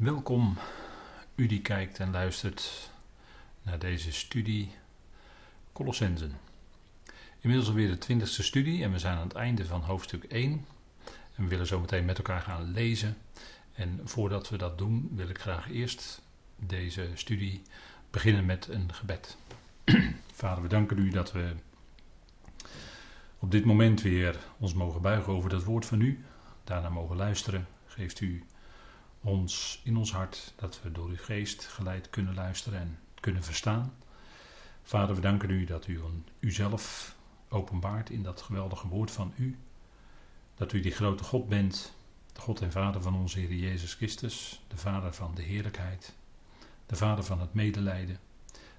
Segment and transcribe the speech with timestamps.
[0.00, 0.56] Welkom,
[1.34, 2.90] u die kijkt en luistert
[3.62, 4.70] naar deze studie
[5.72, 6.38] Colossensen.
[7.40, 10.64] Inmiddels alweer de twintigste studie en we zijn aan het einde van hoofdstuk 1.
[11.34, 13.16] En we willen zo meteen met elkaar gaan lezen.
[13.72, 16.22] En voordat we dat doen, wil ik graag eerst
[16.56, 17.62] deze studie
[18.10, 19.36] beginnen met een gebed.
[20.32, 21.52] Vader, we danken u dat we
[23.38, 26.24] op dit moment weer ons mogen buigen over dat woord van u.
[26.64, 27.66] Daarna mogen luisteren.
[27.86, 28.44] Geeft u
[29.20, 33.94] ons in ons hart dat we door uw geest geleid kunnen luisteren en kunnen verstaan.
[34.82, 36.00] Vader, we danken u dat u
[36.38, 37.14] uzelf
[37.48, 39.58] openbaart in dat geweldige woord van u.
[40.54, 41.94] Dat u die grote God bent,
[42.32, 46.14] de God en Vader van onze Heer Jezus Christus, de Vader van de heerlijkheid,
[46.86, 48.18] de Vader van het medelijden.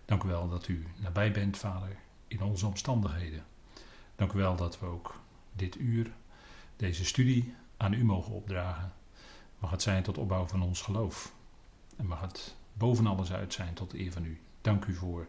[0.05, 1.95] Dank u wel dat u nabij bent, Vader,
[2.27, 3.45] in onze omstandigheden.
[4.15, 5.19] Dank u wel dat we ook
[5.53, 6.11] dit uur,
[6.75, 8.93] deze studie, aan u mogen opdragen.
[9.61, 11.33] Mag het zijn tot opbouw van ons geloof.
[11.97, 14.39] En mag het boven alles uit zijn tot eer van u.
[14.61, 15.27] Dank u voor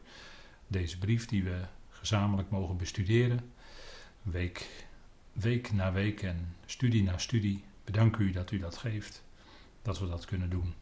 [0.66, 3.52] deze brief die we gezamenlijk mogen bestuderen.
[4.22, 4.86] Week,
[5.33, 7.64] week na week en studie na studie.
[7.84, 9.22] Bedank u dat u dat geeft.
[9.83, 10.74] Dat we dat kunnen doen.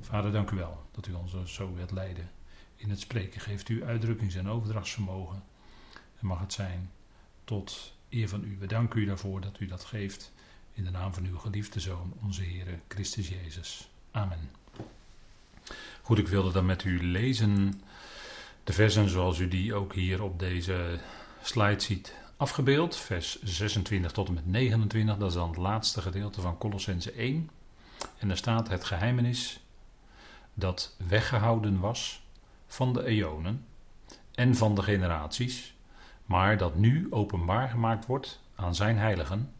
[0.00, 2.30] Vader, dank u wel dat u ons zo wilt leiden.
[2.76, 5.42] In het spreken geeft u uitdrukkings- en overdrachtsvermogen.
[6.20, 6.90] En mag het zijn
[7.44, 8.56] tot eer van u.
[8.58, 10.32] We danken u daarvoor dat u dat geeft.
[10.76, 13.88] In de naam van uw geliefde Zoon, onze Heer Christus Jezus.
[14.10, 14.50] Amen.
[16.02, 17.80] Goed, ik wilde dan met u lezen
[18.64, 20.98] de versen zoals u die ook hier op deze
[21.42, 22.96] slide ziet afgebeeld.
[22.96, 27.50] Vers 26 tot en met 29, dat is dan het laatste gedeelte van Colossense 1.
[28.18, 29.60] En daar staat het geheimenis
[30.54, 32.22] dat weggehouden was
[32.66, 33.66] van de eonen
[34.34, 35.74] en van de generaties,
[36.24, 39.50] maar dat nu openbaar gemaakt wordt aan zijn heiligen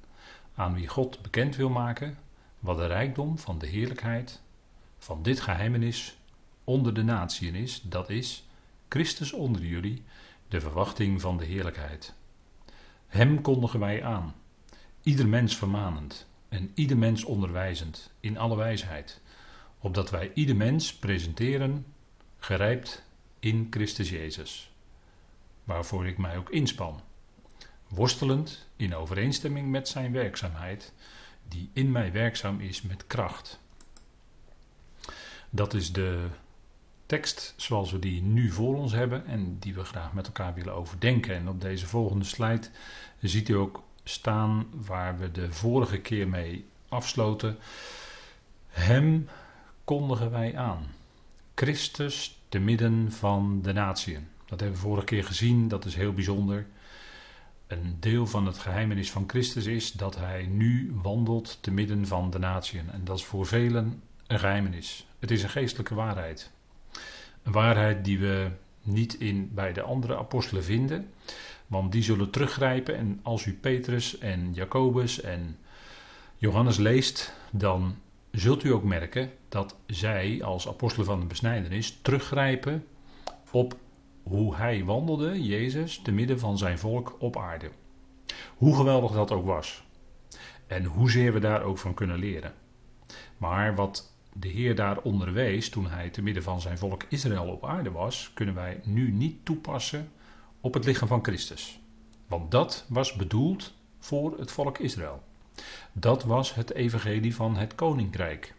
[0.56, 2.18] aan wie God bekend wil maken
[2.58, 4.42] wat de rijkdom van de heerlijkheid
[4.98, 6.16] van dit geheimenis
[6.64, 8.46] onder de natieën is, dat is
[8.88, 10.02] Christus onder jullie,
[10.48, 12.14] de verwachting van de heerlijkheid.
[13.06, 14.34] Hem kondigen wij aan,
[15.02, 19.20] ieder mens vermanend en ieder mens onderwijzend in alle wijsheid,
[19.78, 21.86] opdat wij ieder mens presenteren
[22.38, 23.04] gerijpt
[23.38, 24.70] in Christus Jezus,
[25.64, 27.00] waarvoor ik mij ook inspan
[27.88, 30.92] worstelend in overeenstemming met zijn werkzaamheid,
[31.48, 33.60] die in mij werkzaam is met kracht.
[35.50, 36.26] Dat is de
[37.06, 40.74] tekst zoals we die nu voor ons hebben en die we graag met elkaar willen
[40.74, 41.34] overdenken.
[41.34, 42.66] En op deze volgende slide
[43.20, 47.58] ziet u ook staan waar we de vorige keer mee afsloten.
[48.68, 49.28] Hem
[49.84, 50.86] kondigen wij aan.
[51.54, 54.28] Christus te midden van de natieën.
[54.44, 56.66] Dat hebben we vorige keer gezien, dat is heel bijzonder
[57.66, 62.30] een deel van het geheimenis van Christus is dat hij nu wandelt te midden van
[62.30, 62.90] de natieën.
[62.90, 65.06] En dat is voor velen een geheimenis.
[65.18, 66.50] Het is een geestelijke waarheid.
[67.42, 68.50] Een waarheid die we
[68.82, 71.10] niet in, bij de andere apostelen vinden,
[71.66, 72.96] want die zullen teruggrijpen.
[72.96, 75.58] En als u Petrus en Jacobus en
[76.36, 77.96] Johannes leest, dan
[78.30, 82.86] zult u ook merken dat zij als apostelen van de besnijdenis teruggrijpen
[83.50, 83.76] op
[84.28, 87.70] hoe hij wandelde, Jezus, te midden van zijn volk op aarde.
[88.56, 89.84] Hoe geweldig dat ook was.
[90.66, 92.54] En hoezeer we daar ook van kunnen leren.
[93.36, 97.64] Maar wat de Heer daar onderwees toen hij te midden van zijn volk Israël op
[97.64, 100.10] aarde was, kunnen wij nu niet toepassen
[100.60, 101.80] op het lichaam van Christus.
[102.26, 105.22] Want dat was bedoeld voor het volk Israël.
[105.92, 108.54] Dat was het evangelie van het koninkrijk.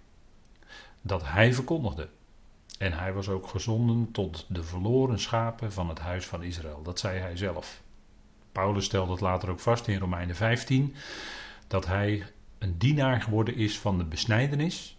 [1.01, 2.09] Dat hij verkondigde.
[2.77, 6.81] En hij was ook gezonden tot de verloren schapen van het huis van Israël.
[6.83, 7.81] Dat zei hij zelf.
[8.51, 10.95] Paulus stelde het later ook vast in Romeinen 15
[11.67, 12.23] dat hij
[12.57, 14.97] een dienaar geworden is van de besnijdenis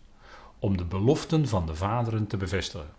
[0.59, 2.91] om de beloften van de vaderen te bevestigen.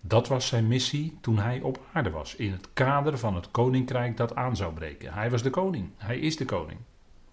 [0.00, 4.16] Dat was zijn missie toen hij op aarde was, in het kader van het koninkrijk
[4.16, 5.12] dat aan zou breken.
[5.12, 6.78] Hij was de koning, hij is de koning.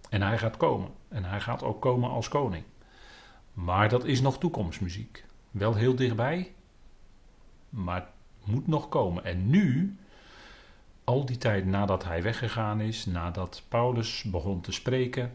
[0.09, 0.89] En hij gaat komen.
[1.07, 2.63] En hij gaat ook komen als koning.
[3.53, 5.25] Maar dat is nog toekomstmuziek.
[5.51, 6.55] Wel heel dichtbij,
[7.75, 7.95] maar
[8.39, 9.25] het moet nog komen.
[9.25, 9.98] En nu,
[11.04, 15.31] al die tijd nadat hij weggegaan is, nadat Paulus begon te spreken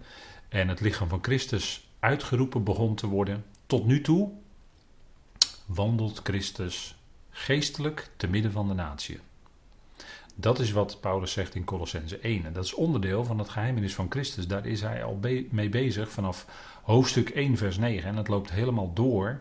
[0.49, 4.31] en het lichaam van Christus uitgeroepen begon te worden, tot nu toe
[5.67, 6.95] wandelt Christus
[7.31, 9.19] geestelijk te midden van de natie.
[10.35, 12.45] Dat is wat Paulus zegt in Colossense 1.
[12.45, 14.47] En dat is onderdeel van het geheimenis van Christus.
[14.47, 15.19] Daar is hij al
[15.51, 16.47] mee bezig vanaf
[16.83, 18.09] hoofdstuk 1, vers 9.
[18.09, 19.41] En het loopt helemaal door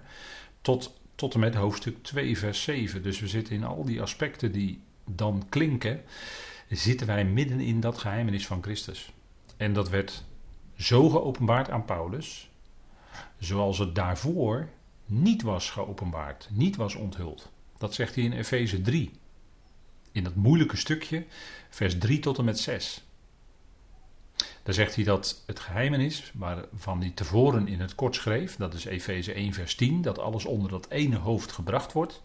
[0.62, 3.04] tot tot en met hoofdstuk 2, vers 7.
[3.04, 6.02] Dus we zitten in al die aspecten die dan klinken,
[6.70, 9.12] zitten wij midden in dat geheimenis van Christus.
[9.58, 10.24] En dat werd
[10.78, 12.50] zo geopenbaard aan Paulus,
[13.38, 14.70] zoals het daarvoor
[15.06, 17.50] niet was geopenbaard, niet was onthuld.
[17.78, 19.12] Dat zegt hij in Efeze 3.
[20.12, 21.26] In dat moeilijke stukje,
[21.70, 23.04] vers 3 tot en met 6.
[24.64, 28.86] Daar zegt hij dat het geheimenis, waarvan hij tevoren in het kort schreef, dat is
[28.86, 32.22] Efeze 1, vers 10, dat alles onder dat ene hoofd gebracht wordt.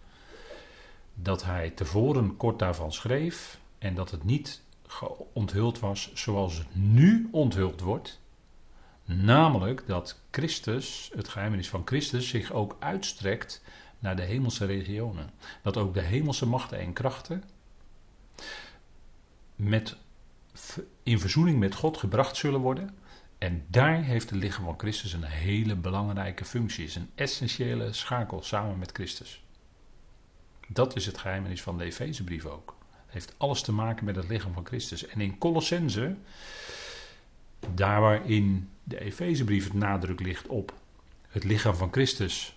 [1.14, 4.62] Dat hij tevoren kort daarvan schreef en dat het niet
[5.32, 8.20] onthuld was zoals het nu onthuld wordt.
[9.04, 13.62] Namelijk dat Christus, het geheimenis van Christus, zich ook uitstrekt
[13.98, 15.31] naar de hemelse regionen.
[15.62, 17.44] Dat ook de hemelse machten en krachten
[19.56, 19.96] met,
[21.05, 22.91] in verzoening met God gebracht zullen worden.
[23.39, 26.85] En daar heeft het lichaam van Christus een hele belangrijke functie.
[26.85, 29.43] is een essentiële schakel samen met Christus.
[30.69, 32.77] Dat is het geheimenis van de Efezebrief ook.
[32.91, 35.06] Het heeft alles te maken met het lichaam van Christus.
[35.06, 36.17] En in Colossense,
[37.75, 40.75] daar waarin de Efezebrief het nadruk ligt op
[41.29, 42.56] het lichaam van Christus,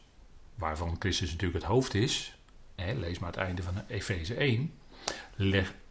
[0.56, 2.38] waarvan Christus natuurlijk het hoofd is,
[2.76, 4.72] lees maar het einde van Efeze 1,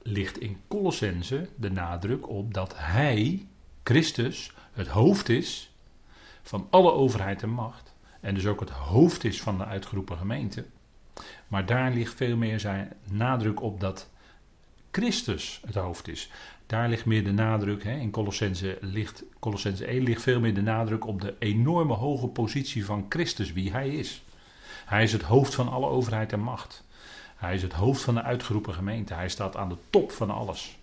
[0.03, 3.47] ligt in Colossense de nadruk op dat Hij,
[3.83, 5.71] Christus, het hoofd is
[6.43, 7.95] van alle overheid en macht.
[8.21, 10.65] En dus ook het hoofd is van de uitgeroepen gemeente.
[11.49, 14.11] Maar daar ligt veel meer zijn nadruk op dat
[14.91, 16.31] Christus het hoofd is.
[16.67, 20.63] Daar ligt meer de nadruk, hè, in Colossense, ligt, Colossense 1 ligt veel meer de
[20.63, 24.23] nadruk op de enorme hoge positie van Christus, wie hij is.
[24.85, 26.85] Hij is het hoofd van alle overheid en macht.
[27.37, 29.15] Hij is het hoofd van de uitgeroepen gemeente.
[29.15, 30.79] Hij staat aan de top van alles.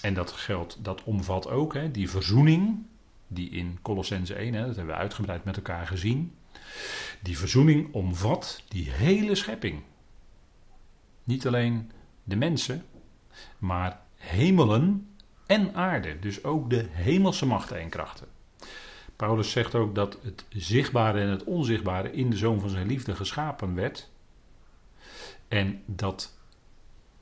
[0.00, 2.82] En dat geldt, dat omvat ook hè, die verzoening,
[3.26, 6.34] die in Colossense 1, hè, dat hebben we uitgebreid met elkaar gezien.
[7.20, 9.82] Die verzoening omvat die hele schepping.
[11.24, 11.90] Niet alleen
[12.24, 12.84] de mensen,
[13.58, 15.08] maar hemelen
[15.46, 16.18] en aarde.
[16.18, 18.26] Dus ook de hemelse machten en krachten.
[19.16, 23.16] Paulus zegt ook dat het zichtbare en het onzichtbare in de zoon van zijn liefde
[23.16, 24.10] geschapen werd.
[25.50, 26.36] En dat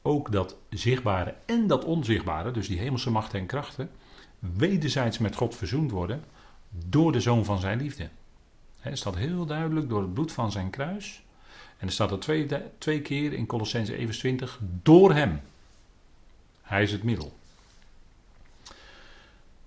[0.02, 3.90] ook dat zichtbare en dat onzichtbare, dus die hemelse machten en krachten,
[4.38, 6.24] wederzijds met God verzoend worden
[6.70, 8.08] door de zoon van zijn liefde.
[8.80, 11.22] Er staat heel duidelijk door het bloed van zijn kruis.
[11.78, 12.46] En er staat er twee,
[12.78, 15.40] twee keer in Colossense 21 door hem.
[16.62, 17.36] Hij is het middel.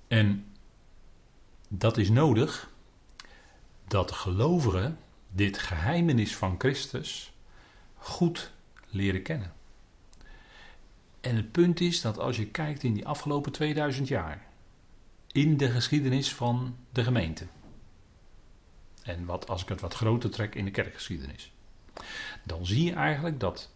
[0.07, 0.45] En
[1.67, 2.69] dat is nodig
[3.87, 4.97] dat gelovigen
[5.31, 7.30] dit geheimenis van Christus
[8.01, 8.51] goed
[8.89, 9.53] leren kennen.
[11.21, 14.45] En het punt is dat als je kijkt in die afgelopen 2000 jaar,
[15.31, 17.45] in de geschiedenis van de gemeente,
[19.03, 21.51] en wat, als ik het wat groter trek in de kerkgeschiedenis,
[22.43, 23.69] dan zie je eigenlijk dat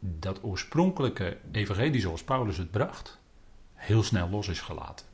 [0.00, 3.18] dat oorspronkelijke evangelie zoals Paulus het bracht,
[3.74, 5.06] heel snel los is gelaten.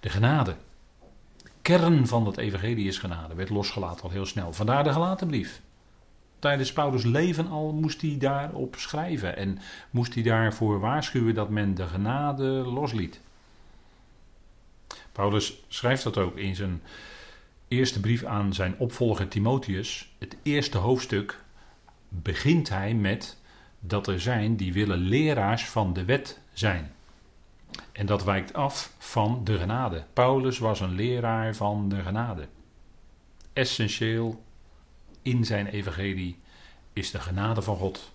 [0.00, 0.56] De genade,
[1.62, 4.52] kern van dat evangelie is genade, werd losgelaten al heel snel.
[4.52, 5.60] Vandaar de gelaten brief.
[6.40, 9.58] Tijdens Paulus' leven al moest hij daarop schrijven en
[9.90, 13.20] moest hij daarvoor waarschuwen dat men de genade losliet.
[15.12, 16.82] Paulus schrijft dat ook in zijn
[17.68, 20.12] eerste brief aan zijn opvolger Timotheus.
[20.18, 21.42] Het eerste hoofdstuk
[22.08, 23.36] begint hij met
[23.80, 26.92] dat er zijn die willen leraars van de wet zijn.
[27.92, 30.04] En dat wijkt af van de genade.
[30.12, 32.48] Paulus was een leraar van de genade.
[33.52, 34.42] Essentieel
[35.22, 36.38] in zijn evangelie
[36.92, 38.12] is de genade van God.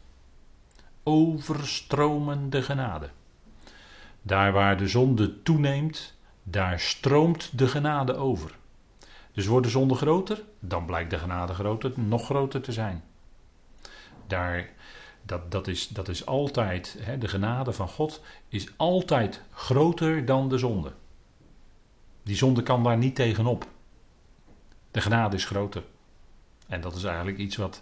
[1.03, 3.09] Overstromende genade.
[4.21, 8.57] Daar waar de zonde toeneemt, daar stroomt de genade over.
[9.31, 13.03] Dus wordt de zonde groter, dan blijkt de genade groter, nog groter te zijn.
[14.27, 14.69] Daar
[15.25, 20.49] dat, dat, is, dat is altijd, hè, de genade van God is altijd groter dan
[20.49, 20.91] de zonde.
[22.23, 23.67] Die zonde kan daar niet tegenop.
[24.91, 25.83] De genade is groter.
[26.67, 27.81] En dat is eigenlijk iets wat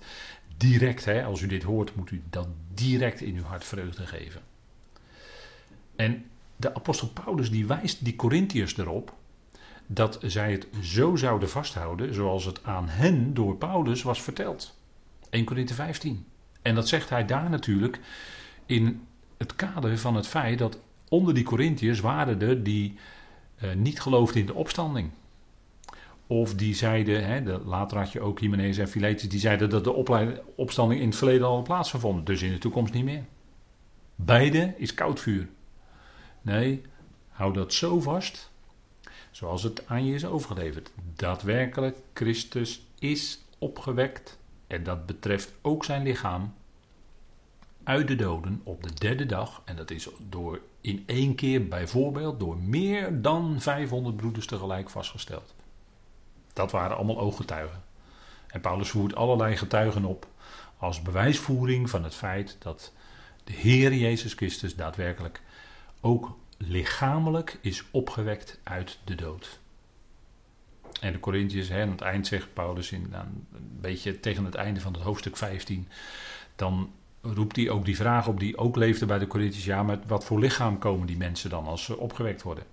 [0.57, 4.41] direct, hè, als u dit hoort, moet u dat direct in uw hart vreugde geven.
[5.95, 6.25] En
[6.55, 9.13] de apostel Paulus die wijst die Corinthiërs erop
[9.87, 14.77] dat zij het zo zouden vasthouden zoals het aan hen door Paulus was verteld.
[15.29, 16.25] 1 Korinthe 15.
[16.61, 17.99] En dat zegt hij daar natuurlijk
[18.65, 22.97] in het kader van het feit dat onder die Corinthiërs waren er die
[23.63, 25.09] uh, niet geloofden in de opstanding.
[26.33, 29.83] Of die zeiden, hè, de, later had je ook Hymenaeus en Philetus, die zeiden dat
[29.83, 29.93] de
[30.55, 33.23] opstanding in het verleden al plaatsgevonden, dus in de toekomst niet meer.
[34.15, 35.47] Beide is koud vuur.
[36.41, 36.81] Nee,
[37.29, 38.51] hou dat zo vast,
[39.31, 40.91] zoals het aan je is overgeleverd.
[41.15, 46.53] Daadwerkelijk, Christus is opgewekt en dat betreft ook zijn lichaam,
[47.83, 49.61] uit de doden op de derde dag.
[49.65, 55.53] En dat is door in één keer bijvoorbeeld door meer dan 500 broeders tegelijk vastgesteld.
[56.53, 57.83] Dat waren allemaal ooggetuigen.
[58.47, 60.27] En Paulus voert allerlei getuigen op
[60.77, 62.93] als bewijsvoering van het feit dat
[63.43, 65.41] de Heer Jezus Christus daadwerkelijk
[66.01, 69.59] ook lichamelijk is opgewekt uit de dood.
[70.99, 73.47] En de Corinthiërs, aan het eind zegt Paulus, in, een
[73.81, 75.87] beetje tegen het einde van het hoofdstuk 15,
[76.55, 76.91] dan
[77.21, 79.65] roept hij ook die vraag op die ook leefde bij de Corinthiërs.
[79.65, 82.63] Ja, met wat voor lichaam komen die mensen dan als ze opgewekt worden?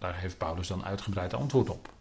[0.00, 1.92] Daar heeft Paulus dan uitgebreid antwoord op.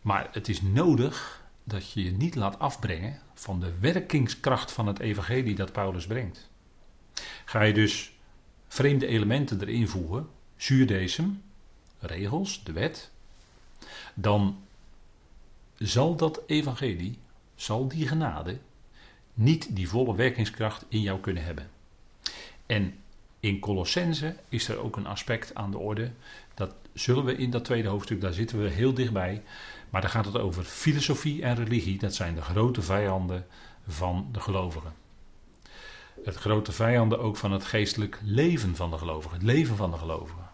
[0.00, 4.98] Maar het is nodig dat je je niet laat afbrengen van de werkingskracht van het
[4.98, 6.50] evangelie dat Paulus brengt.
[7.44, 8.12] Ga je dus
[8.68, 11.42] vreemde elementen erin voegen, zuurdesem,
[11.98, 13.10] regels, de wet,
[14.14, 14.64] dan
[15.74, 17.18] zal dat evangelie,
[17.54, 18.58] zal die genade
[19.34, 21.70] niet die volle werkingskracht in jou kunnen hebben.
[22.66, 22.94] En
[23.40, 26.10] in Colossense is er ook een aspect aan de orde.
[26.54, 29.42] Dat zullen we in dat tweede hoofdstuk, daar zitten we heel dichtbij.
[29.90, 31.98] Maar daar gaat het over filosofie en religie.
[31.98, 33.46] Dat zijn de grote vijanden
[33.86, 34.92] van de gelovigen.
[36.24, 39.36] Het grote vijanden ook van het geestelijk leven van de gelovigen.
[39.36, 40.48] Het leven van de gelovigen.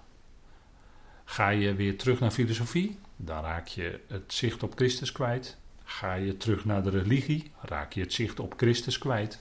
[1.25, 5.57] Ga je weer terug naar filosofie, dan raak je het zicht op Christus kwijt.
[5.85, 9.41] Ga je terug naar de religie, raak je het zicht op Christus kwijt.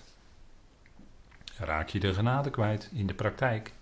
[1.64, 3.74] Raak je de genade kwijt in de praktijk.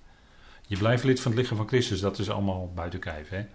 [0.68, 3.30] Je blijft lid van het lichaam van Christus, dat is allemaal buiten kijf.
[3.30, 3.46] Hè?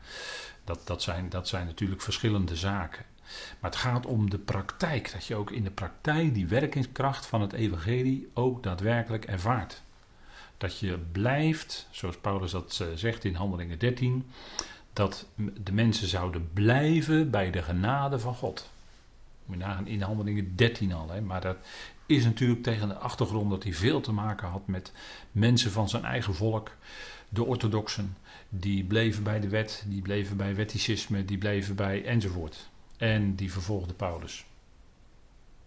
[0.65, 3.05] Dat, dat, zijn, dat zijn natuurlijk verschillende zaken.
[3.61, 7.41] Maar het gaat om de praktijk, dat je ook in de praktijk die werkingskracht van
[7.41, 9.83] het evangelie ook daadwerkelijk ervaart.
[10.59, 14.31] Dat je blijft, zoals Paulus dat eh, zegt in Handelingen 13,
[14.93, 18.71] dat de mensen zouden blijven bij de genade van God.
[19.47, 21.57] Moet nagaan in Handelingen 13 al, hè, maar dat
[22.07, 24.93] is natuurlijk tegen de achtergrond dat hij veel te maken had met
[25.33, 26.77] mensen van zijn eigen volk,
[27.29, 28.17] de orthodoxen.
[28.49, 32.69] Die bleven bij de wet, die bleven bij wetticisme, die bleven bij enzovoort.
[32.97, 34.45] En die vervolgde Paulus.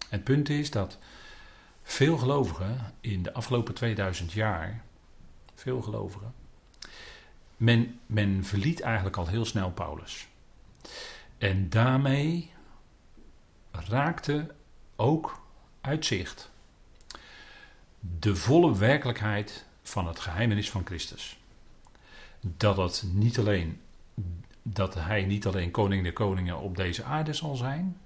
[0.10, 0.98] Het punt is dat
[1.84, 4.84] veel gelovigen in de afgelopen 2000 jaar,
[5.56, 6.34] veel gelovigen,
[7.58, 10.28] men, men verliet eigenlijk al heel snel Paulus.
[11.38, 12.52] En daarmee
[13.72, 14.56] raakte
[14.96, 15.47] ook
[15.88, 16.50] uitzicht
[18.20, 21.40] de volle werkelijkheid van het geheimenis van Christus.
[22.42, 23.82] Dat, het niet alleen,
[24.62, 27.98] dat hij niet alleen koning der koningen op deze aarde zal zijn,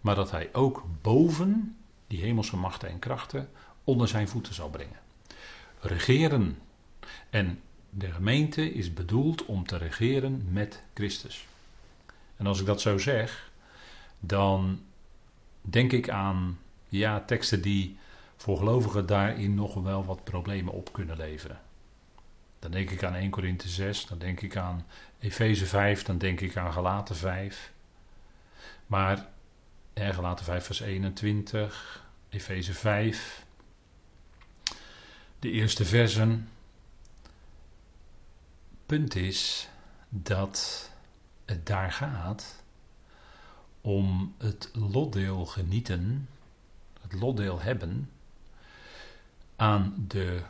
[0.00, 3.48] maar dat hij ook boven die hemelse machten en krachten
[3.84, 4.98] onder zijn voeten zal brengen.
[5.80, 6.58] Regeren.
[7.30, 7.60] En
[7.90, 11.46] de gemeente is bedoeld om te regeren met Christus.
[12.36, 13.50] En als ik dat zo zeg,
[14.20, 14.80] dan
[15.60, 16.58] denk ik aan
[16.98, 17.98] ja, teksten die
[18.36, 21.60] voor gelovigen daarin nog wel wat problemen op kunnen leveren.
[22.58, 24.86] Dan denk ik aan 1 Korinthe 6, dan denk ik aan
[25.18, 27.72] Efeze 5, dan denk ik aan Galaten 5.
[28.86, 29.26] Maar
[29.92, 33.44] eh, Galaten 5 vers 21, Efeze 5,
[35.38, 36.48] de eerste versen.
[38.86, 39.68] Punt is
[40.08, 40.90] dat
[41.44, 42.62] het daar gaat
[43.80, 46.28] om het lotdeel genieten,
[47.10, 48.10] het lotdeel hebben
[49.56, 50.42] aan de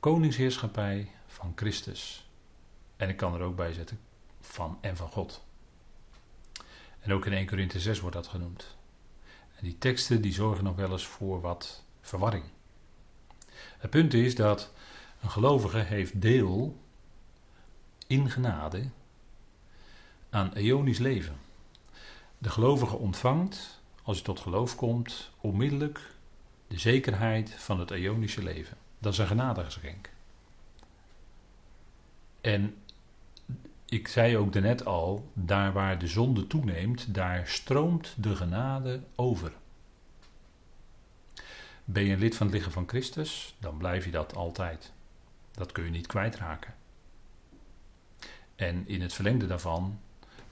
[0.00, 2.28] koningsheerschappij van Christus.
[2.96, 4.00] En ik kan er ook bij zetten
[4.40, 5.44] van en van God.
[7.00, 8.76] En ook in 1 Korinthe 6 wordt dat genoemd.
[9.56, 12.44] En die teksten die zorgen nog wel eens voor wat verwarring.
[13.78, 14.72] Het punt is dat
[15.20, 16.80] een gelovige heeft deel
[18.06, 18.88] in genade
[20.30, 21.36] aan eonisch leven.
[22.38, 26.00] De gelovige ontvangt, als hij tot geloof komt, onmiddellijk
[26.66, 28.76] de zekerheid van het eonische leven.
[28.98, 30.10] Dat is een genadegeschenk.
[32.40, 32.74] En
[33.84, 39.52] ik zei ook daarnet al, daar waar de zonde toeneemt, daar stroomt de genade over.
[41.84, 44.92] Ben je lid van het lichaam van Christus, dan blijf je dat altijd.
[45.52, 46.74] Dat kun je niet kwijtraken.
[48.56, 49.98] En in het verlengde daarvan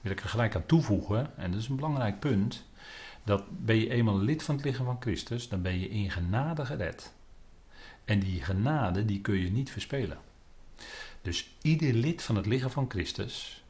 [0.01, 2.65] wil ik er gelijk aan toevoegen, en dat is een belangrijk punt,
[3.25, 6.65] dat ben je eenmaal lid van het lichaam van Christus, dan ben je in genade
[6.65, 7.13] gered.
[8.05, 10.17] En die genade, die kun je niet verspelen.
[11.21, 13.63] Dus ieder lid van het lichaam van Christus,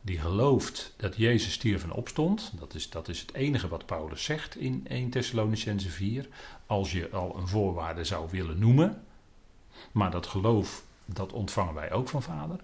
[0.00, 4.24] die gelooft dat Jezus stierf en opstond, dat is, dat is het enige wat Paulus
[4.24, 6.28] zegt in 1 Thessalonicense 4,
[6.66, 9.02] als je al een voorwaarde zou willen noemen,
[9.92, 12.60] maar dat geloof, dat ontvangen wij ook van Vader.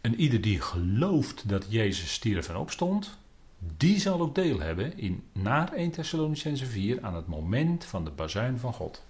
[0.00, 3.18] En ieder die gelooft dat Jezus stierf en opstond,
[3.60, 8.10] die zal ook deel hebben in naar 1 Thessalonicense 4 aan het moment van de
[8.10, 9.02] bazuin van God.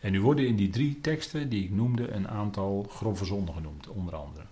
[0.00, 3.88] En nu worden in die drie teksten die ik noemde een aantal grove zonden genoemd,
[3.88, 4.44] onder andere.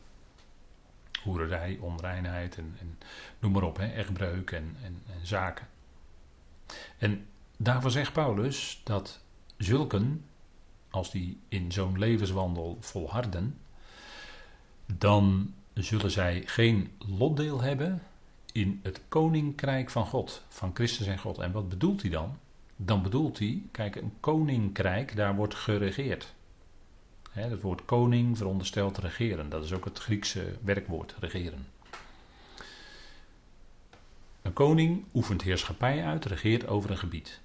[1.23, 2.99] hoererij, onreinheid en, en
[3.38, 5.68] noem maar op, hè, echtbreuk en, en, en zaken.
[6.99, 9.21] En daarvan zegt Paulus dat
[9.56, 10.25] zulken,
[10.90, 13.59] als die in zo'n levenswandel volharden,
[14.87, 18.02] dan zullen zij geen lotdeel hebben
[18.57, 21.39] in het koninkrijk van God, van Christus en God.
[21.39, 22.39] En wat bedoelt hij dan?
[22.77, 26.35] Dan bedoelt hij, kijk, een koninkrijk, daar wordt geregeerd.
[27.31, 29.49] het woord koning veronderstelt regeren.
[29.49, 31.67] Dat is ook het Griekse werkwoord, regeren.
[34.43, 37.41] Een koning oefent heerschappij uit, regeert over een gebied.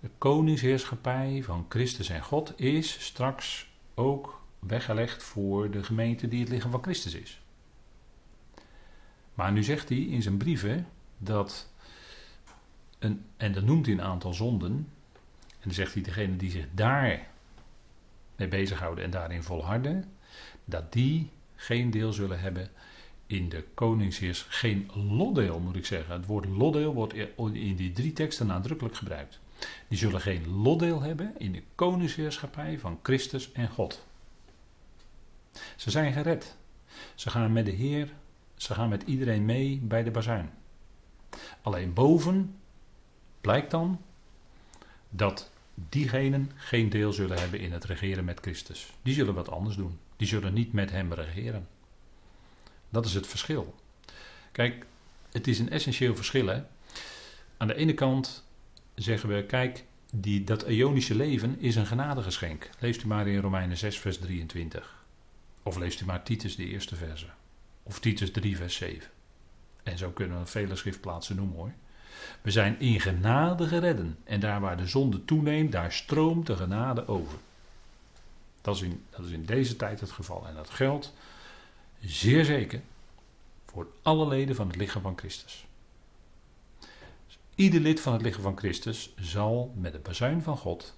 [0.00, 6.48] De koningsheerschappij van Christus en God is straks ook weggelegd voor de gemeente die het
[6.48, 7.41] lichaam van Christus is.
[9.34, 10.86] Maar nu zegt hij in zijn brieven
[11.18, 11.70] dat,
[12.98, 14.72] een, en dan noemt hij een aantal zonden,
[15.48, 17.26] en dan zegt hij degene die zich daar
[18.36, 20.04] mee bezighouden en daarin volharden,
[20.64, 22.70] dat die geen deel zullen hebben
[23.26, 26.14] in de koningsheers, geen lotdeel moet ik zeggen.
[26.14, 27.14] Het woord lotdeel wordt
[27.52, 29.40] in die drie teksten nadrukkelijk gebruikt.
[29.88, 34.06] Die zullen geen lotdeel hebben in de koningsheerschappij van Christus en God.
[35.76, 36.56] Ze zijn gered.
[37.14, 38.12] Ze gaan met de Heer,
[38.62, 40.50] ze gaan met iedereen mee bij de bazuin.
[41.62, 42.54] Alleen boven
[43.40, 44.00] blijkt dan
[45.10, 48.92] dat diegenen geen deel zullen hebben in het regeren met Christus.
[49.02, 49.98] Die zullen wat anders doen.
[50.16, 51.68] Die zullen niet met hem regeren.
[52.88, 53.74] Dat is het verschil.
[54.52, 54.86] Kijk,
[55.32, 56.46] het is een essentieel verschil.
[56.46, 56.62] Hè?
[57.56, 58.44] Aan de ene kant
[58.94, 62.68] zeggen we, kijk, die, dat Ionische leven is een genadegeschenk.
[62.78, 65.04] Leest u maar in Romeinen 6, vers 23.
[65.62, 67.26] Of leest u maar Titus, de eerste verse.
[67.82, 69.10] Of Titus 3, vers 7.
[69.82, 71.72] En zo kunnen we vele schriftplaatsen noemen hoor.
[72.42, 74.18] We zijn in genade geredden.
[74.24, 77.38] En daar waar de zonde toeneemt, daar stroomt de genade over.
[78.60, 80.46] Dat is, in, dat is in deze tijd het geval.
[80.46, 81.12] En dat geldt
[82.00, 82.80] zeer zeker
[83.64, 85.66] voor alle leden van het lichaam van Christus.
[87.54, 90.96] Ieder lid van het lichaam van Christus zal met de bazuin van God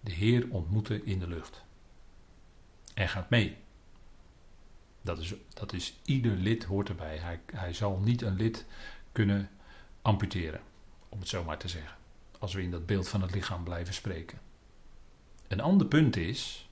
[0.00, 1.64] de Heer ontmoeten in de lucht.
[2.94, 3.56] En gaat mee.
[5.06, 7.16] Dat is, dat is ieder lid hoort erbij.
[7.16, 8.64] Hij, hij zal niet een lid
[9.12, 9.50] kunnen
[10.02, 10.60] amputeren,
[11.08, 11.96] om het zo maar te zeggen.
[12.38, 14.38] Als we in dat beeld van het lichaam blijven spreken.
[15.48, 16.68] Een ander punt is.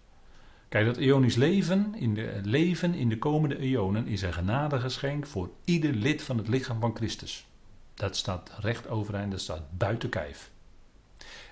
[0.68, 5.50] Kijk, dat eonisch leven in de, leven in de komende eonen is een genadegeschenk voor
[5.64, 7.46] ieder lid van het lichaam van Christus.
[7.94, 10.50] Dat staat recht overeind, dat staat buiten kijf.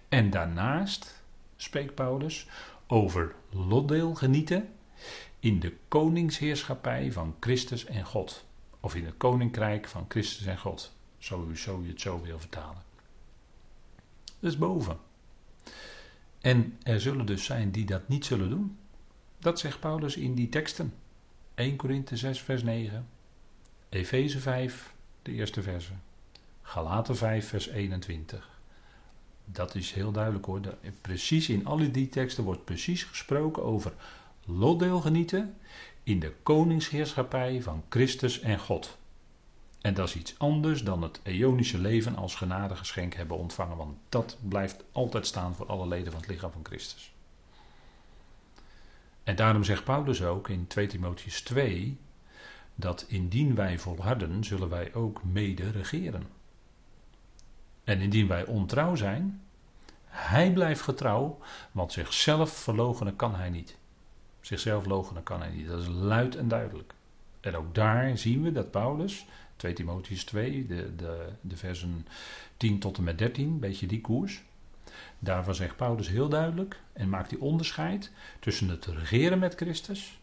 [0.09, 1.23] En daarnaast
[1.57, 2.47] spreekt Paulus
[2.87, 4.69] over lotdeel genieten
[5.43, 8.45] in de koningsheerschappij van Christus en God.
[8.81, 10.93] Of in het koninkrijk van Christus en God.
[11.19, 12.83] Zo, zo je het zo wil vertalen.
[14.41, 14.99] Dat is boven.
[16.41, 18.79] En er zullen dus zijn die dat niet zullen doen.
[19.39, 20.95] Dat zegt Paulus in die teksten.
[21.55, 23.09] 1 Korinthe 6 vers 9.
[23.89, 25.93] Efeze 5, de eerste verse.
[26.63, 28.51] Galaten 5 vers 21.
[29.45, 30.61] Dat is heel duidelijk hoor.
[31.01, 33.93] Precies in alle die teksten wordt precies gesproken over
[34.45, 35.57] lotdeel genieten
[36.03, 38.99] in de koningsheerschappij van Christus en God.
[39.81, 44.37] En dat is iets anders dan het eonische leven als genadegeschenk hebben ontvangen, want dat
[44.49, 47.13] blijft altijd staan voor alle leden van het lichaam van Christus.
[49.25, 51.99] En daarom zegt Paulus ook in 2 Timotheus 2
[52.75, 56.27] dat indien wij volharden, zullen wij ook mede regeren.
[57.85, 59.43] En indien wij ontrouw zijn,
[60.07, 61.39] hij blijft getrouw,
[61.73, 63.77] want zichzelf verloochenen kan hij niet.
[64.43, 65.67] Zichzelf logenen kan hij niet.
[65.67, 66.95] Dat is luid en duidelijk.
[67.41, 69.27] En ook daar zien we dat Paulus,
[69.57, 72.07] 2 Timotheus 2, de, de, de versen
[72.57, 74.43] 10 tot en met 13, een beetje die koers.
[75.19, 80.21] Daarvan zegt Paulus heel duidelijk en maakt hij onderscheid tussen het regeren met Christus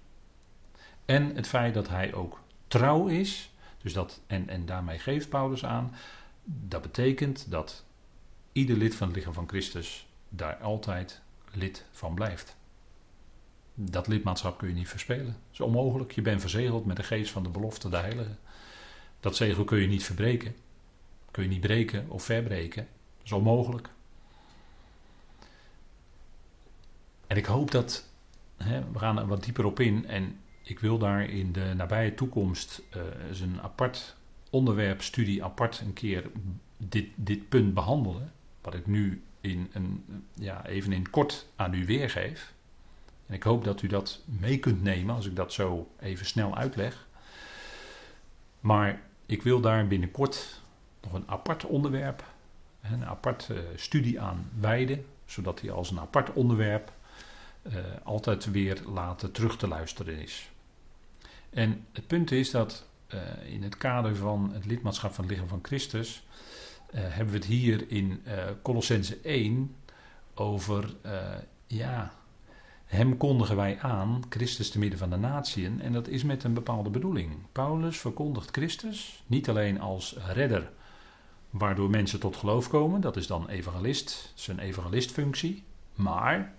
[1.06, 3.52] en het feit dat hij ook trouw is.
[3.82, 5.94] Dus dat, en, en daarmee geeft Paulus aan,
[6.44, 7.84] dat betekent dat
[8.52, 11.22] ieder lid van het lichaam van Christus daar altijd
[11.54, 12.56] lid van blijft.
[13.82, 15.26] Dat lidmaatschap kun je niet verspelen.
[15.26, 16.12] Dat is onmogelijk.
[16.12, 18.36] Je bent verzegeld met de geest van de belofte, de heilige.
[19.20, 20.56] Dat zegel kun je niet verbreken.
[21.32, 22.88] Kun je niet breken of verbreken.
[23.18, 23.89] Dat is onmogelijk.
[27.28, 28.10] En ik hoop dat,
[28.58, 30.08] hè, we gaan er wat dieper op in.
[30.08, 32.82] En ik wil daar in de nabije toekomst
[33.28, 34.15] eens een apart
[34.50, 36.30] onderwerp, studie, apart een keer
[36.78, 38.34] dit, dit punt behandelen.
[38.62, 42.54] Wat ik nu in een, ja, even in kort aan u weergeef.
[43.30, 46.56] En ik hoop dat u dat mee kunt nemen als ik dat zo even snel
[46.56, 47.08] uitleg.
[48.60, 50.62] Maar ik wil daar binnenkort
[51.02, 52.24] nog een apart onderwerp,
[52.82, 56.94] een apart studie aan wijden, zodat hij als een apart onderwerp
[57.63, 60.50] uh, altijd weer laten terug te luisteren is.
[61.50, 65.50] En het punt is dat uh, in het kader van het lidmaatschap van het lichaam
[65.50, 66.24] van Christus
[66.92, 68.24] hebben we het hier in
[68.62, 69.76] Colossense 1
[70.34, 70.96] over,
[71.68, 72.13] ja,
[72.89, 76.54] hem kondigen wij aan, Christus te midden van de natieën, en dat is met een
[76.54, 77.32] bepaalde bedoeling.
[77.52, 80.71] Paulus verkondigt Christus niet alleen als redder,
[81.49, 85.63] waardoor mensen tot geloof komen, dat is dan evangelist, zijn evangelistfunctie,
[85.95, 86.54] maar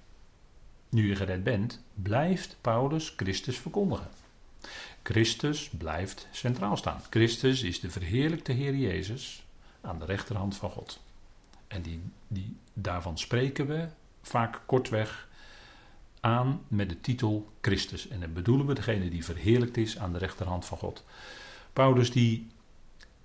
[0.88, 4.08] nu je gered bent, blijft Paulus Christus verkondigen.
[5.02, 7.00] Christus blijft centraal staan.
[7.10, 9.44] Christus is de verheerlijkte Heer Jezus
[9.80, 11.00] aan de rechterhand van God.
[11.66, 13.88] En die, die, daarvan spreken we
[14.22, 15.28] vaak kortweg
[16.20, 18.08] aan met de titel Christus.
[18.08, 21.04] En dan bedoelen we degene die verheerlijkt is aan de rechterhand van God.
[21.72, 22.46] Paulus die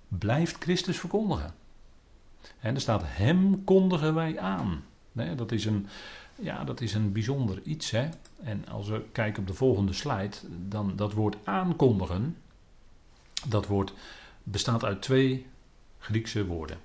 [0.08, 1.54] blijft Christus verkondigen.
[2.58, 4.84] En er staat hem kondigen wij aan.
[5.12, 5.86] dat is een,
[6.34, 7.90] ja, dat is een bijzonder iets.
[7.90, 8.08] Hè?
[8.42, 10.36] En als we kijken op de volgende slide,
[10.68, 12.36] dan dat woord aankondigen,
[13.48, 13.92] dat woord
[14.42, 15.46] bestaat uit twee
[15.98, 16.78] Griekse woorden.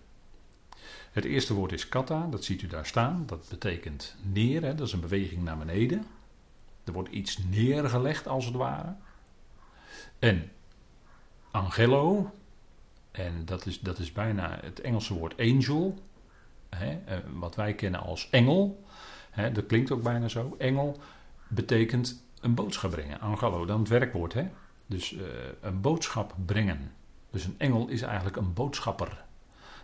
[1.11, 3.23] Het eerste woord is kata, dat ziet u daar staan.
[3.25, 6.05] Dat betekent neer, hè, dat is een beweging naar beneden.
[6.83, 8.95] Er wordt iets neergelegd als het ware.
[10.19, 10.51] En
[11.51, 12.31] angelo,
[13.11, 15.99] en dat is, dat is bijna het Engelse woord angel,
[16.69, 18.83] hè, eh, wat wij kennen als engel.
[19.29, 20.55] Hè, dat klinkt ook bijna zo.
[20.57, 20.99] Engel
[21.47, 23.19] betekent een boodschap brengen.
[23.19, 24.33] Angelo, dan het werkwoord.
[24.33, 24.49] Hè?
[24.85, 25.21] Dus uh,
[25.61, 26.91] een boodschap brengen.
[27.29, 29.23] Dus een engel is eigenlijk een boodschapper.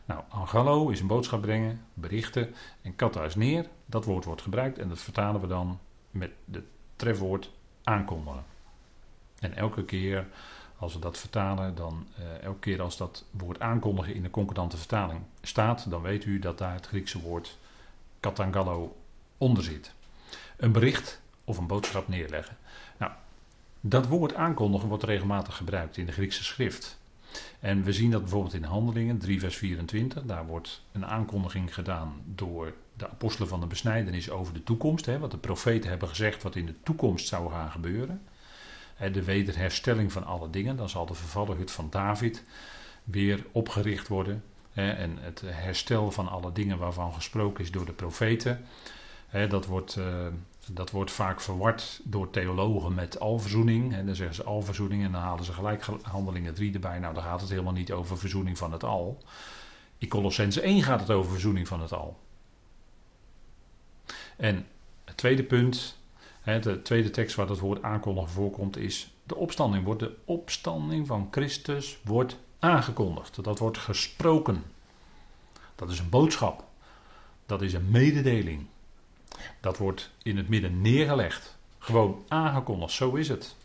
[0.08, 2.56] Nou, angelo is een boodschap brengen, berichten.
[2.82, 3.65] En kata is neer.
[3.86, 5.80] Dat woord wordt gebruikt en dat vertalen we dan
[6.12, 6.63] met het
[6.96, 7.52] trefwoord
[7.84, 8.43] aankondigen.
[9.39, 10.28] En elke keer
[10.78, 14.78] als we dat vertalen, dan uh, elke keer als dat woord aankondigen in de concordante
[14.78, 17.58] vertaling staat, dan weet u dat daar het Griekse woord
[18.20, 18.96] katangallo
[19.38, 19.93] onder zit.
[20.58, 22.58] Een bericht of een boodschap neerleggen.
[22.98, 23.12] Nou,
[23.82, 26.97] dat woord aankondigen wordt regelmatig gebruikt in de Griekse schrift.
[27.60, 30.23] En we zien dat bijvoorbeeld in Handelingen 3, vers 24.
[30.23, 35.06] Daar wordt een aankondiging gedaan door de apostelen van de besnijdenis over de toekomst.
[35.06, 38.21] Hè, wat de profeten hebben gezegd wat in de toekomst zou gaan gebeuren.
[39.12, 40.76] De wederherstelling van alle dingen.
[40.76, 42.43] Dan zal de vervallen hut van David
[43.04, 44.43] weer opgericht worden.
[44.73, 48.65] En het herstel van alle dingen waarvan gesproken is door de profeten.
[49.50, 50.28] Dat wordt, eh,
[50.72, 53.94] dat wordt vaak verward door theologen met alverzoening.
[53.94, 57.00] En dan zeggen ze alverzoening en dan halen ze gelijk handelingen 3 erbij.
[57.00, 59.24] Nou, dan gaat het helemaal niet over verzoening van het al.
[59.98, 62.20] In Colossense 1 gaat het over verzoening van het al.
[64.38, 64.66] En
[65.06, 65.98] het tweede punt,
[66.44, 69.84] de tweede tekst waar het woord aankondigen voorkomt, is de opstanding.
[69.84, 73.44] Wordt de opstanding van Christus wordt aangekondigd.
[73.44, 74.64] Dat wordt gesproken.
[75.76, 76.64] Dat is een boodschap.
[77.46, 78.66] Dat is een mededeling.
[79.60, 81.58] Dat wordt in het midden neergelegd.
[81.80, 83.56] Gewoon aangekondigd, zo is het.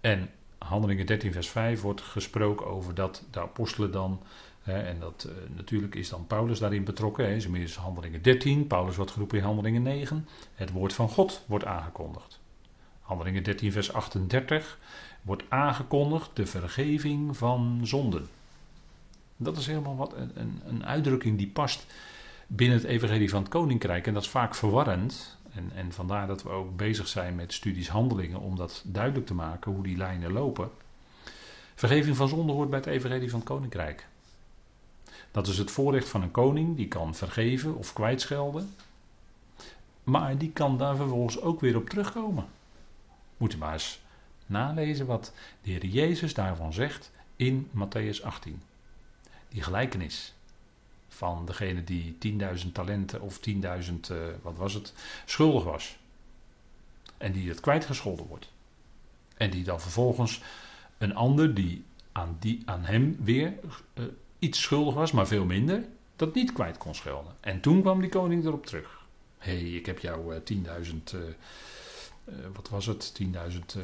[0.00, 4.22] En Handelingen 13, vers 5 wordt gesproken over dat de apostelen dan,
[4.62, 8.96] hè, en dat uh, natuurlijk is dan Paulus daarin betrokken, hè, is Handelingen 13, Paulus
[8.96, 12.40] wordt geroepen in Handelingen 9, het woord van God wordt aangekondigd.
[13.00, 14.78] Handelingen 13, vers 38
[15.22, 18.28] wordt aangekondigd de vergeving van zonden.
[19.36, 21.86] Dat is helemaal wat een, een, een uitdrukking die past
[22.52, 24.06] binnen het evangelie van het koninkrijk.
[24.06, 25.38] En dat is vaak verwarrend.
[25.54, 29.34] En, en vandaar dat we ook bezig zijn met studies handelingen om dat duidelijk te
[29.34, 30.70] maken hoe die lijnen lopen.
[31.74, 34.06] Vergeving van zonde hoort bij het evangelie van het koninkrijk.
[35.30, 38.74] Dat is het voorrecht van een koning, die kan vergeven of kwijtschelden.
[40.02, 42.44] Maar die kan daar vervolgens ook weer op terugkomen.
[43.36, 44.00] Moet u maar eens
[44.46, 45.32] nalezen wat
[45.62, 48.62] de Heer Jezus daarvan zegt in Matthäus 18.
[49.48, 50.34] Die gelijkenis
[51.20, 52.16] van degene die
[52.64, 54.92] 10.000 talenten of 10.000, uh, wat was het,
[55.24, 55.98] schuldig was.
[57.16, 58.52] En die het kwijtgescholden wordt.
[59.36, 60.42] En die dan vervolgens
[60.98, 63.54] een ander die aan, die, aan hem weer
[63.94, 64.04] uh,
[64.38, 65.84] iets schuldig was, maar veel minder,
[66.16, 67.36] dat niet kwijt kon schelden.
[67.40, 69.06] En toen kwam die koning erop terug.
[69.38, 70.40] Hé, hey, ik heb jou uh,
[70.84, 71.16] 10.000,
[72.52, 73.80] wat was het, 10.000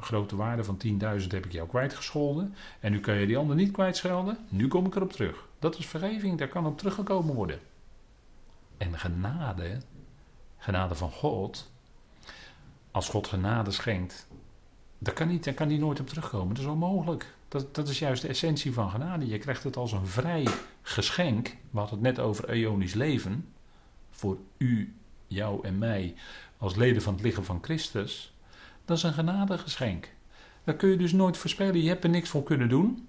[0.00, 2.54] grote waarde van 10.000 heb ik jou kwijtgescholden.
[2.80, 4.38] En nu kan je die ander niet kwijtschelden.
[4.48, 5.48] Nu kom ik erop terug.
[5.58, 7.58] Dat is vergeving, daar kan op teruggekomen worden.
[8.76, 9.80] En genade,
[10.58, 11.70] genade van God,
[12.90, 14.26] als God genade schenkt,
[14.98, 16.54] daar kan, niet, kan die nooit op terugkomen.
[16.54, 17.34] Dat is onmogelijk.
[17.48, 19.26] Dat, dat is juist de essentie van genade.
[19.26, 20.46] Je krijgt het als een vrij
[20.82, 21.56] geschenk.
[21.70, 23.48] We hadden het net over eonisch leven.
[24.10, 24.94] Voor u,
[25.26, 26.14] jou en mij
[26.58, 28.33] als leden van het lichaam van Christus.
[28.84, 30.12] Dat is een genadegeschenk.
[30.64, 31.82] Dat kun je dus nooit voorspellen.
[31.82, 33.08] Je hebt er niks voor kunnen doen.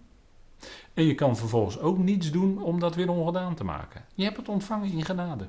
[0.93, 4.05] En je kan vervolgens ook niets doen om dat weer ongedaan te maken.
[4.13, 5.47] Je hebt het ontvangen in genade.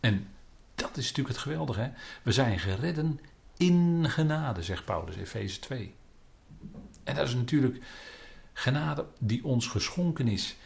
[0.00, 0.28] En
[0.74, 1.80] dat is natuurlijk het geweldige.
[1.80, 1.90] Hè?
[2.22, 3.20] We zijn geredden
[3.56, 5.94] in genade, zegt Paulus, Efeze 2.
[7.04, 7.84] En dat is natuurlijk
[8.52, 10.56] genade die ons geschonken is,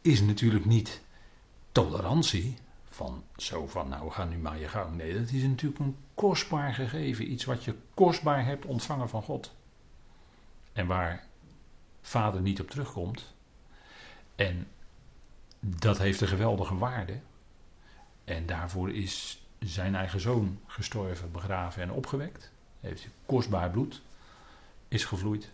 [0.00, 1.00] is natuurlijk niet
[1.72, 2.56] tolerantie.
[3.00, 4.96] Van zo van, nou ga nu maar je gang.
[4.96, 7.32] Nee, dat is natuurlijk een kostbaar gegeven.
[7.32, 9.54] Iets wat je kostbaar hebt ontvangen van God.
[10.72, 11.26] En waar
[12.00, 13.34] vader niet op terugkomt.
[14.36, 14.68] En
[15.60, 17.20] dat heeft een geweldige waarde.
[18.24, 22.52] En daarvoor is zijn eigen zoon gestorven, begraven en opgewekt.
[22.80, 24.02] Heeft kostbaar bloed
[24.88, 25.50] is gevloeid.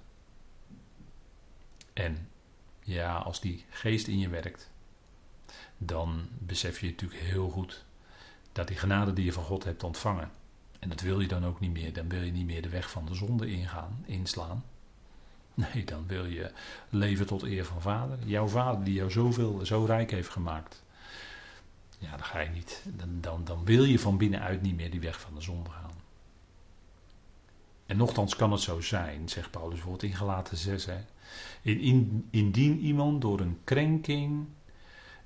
[1.92, 2.28] En
[2.80, 4.70] ja, als die geest in je werkt,
[5.78, 7.84] dan besef je natuurlijk heel goed
[8.52, 10.30] dat die genade die je van God hebt ontvangen,
[10.78, 12.90] en dat wil je dan ook niet meer, dan wil je niet meer de weg
[12.90, 14.64] van de zonde ingaan, inslaan.
[15.54, 16.50] Nee, dan wil je
[16.88, 18.18] leven tot eer van vader.
[18.24, 20.82] Jouw vader die jou zoveel, zo rijk heeft gemaakt.
[21.98, 22.82] Ja, dan ga je niet.
[22.96, 25.90] Dan, dan, dan wil je van binnenuit niet meer die weg van de zonde gaan.
[27.86, 30.86] En nochtans kan het zo zijn, zegt Paulus bijvoorbeeld in Galaten 6.
[30.86, 31.04] Hè,
[31.62, 34.46] in, indien iemand door een krenking,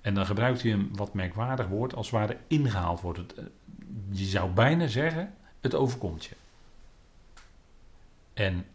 [0.01, 3.35] en dan gebruikt hij een wat merkwaardig woord, als ware ingehaald wordt.
[3.35, 3.45] Eh,
[4.11, 6.35] je zou bijna zeggen, het overkomt je.
[8.33, 8.67] En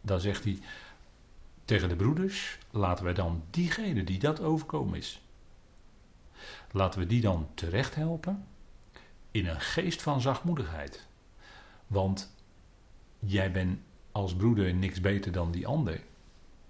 [0.00, 0.58] dan zegt hij
[1.64, 5.22] tegen de broeders, laten wij dan diegene die dat overkomen is,
[6.70, 8.46] laten we die dan terecht helpen
[9.30, 11.06] in een geest van zachtmoedigheid.
[11.86, 12.34] Want
[13.18, 13.80] jij bent
[14.12, 16.00] als broeder niks beter dan die ander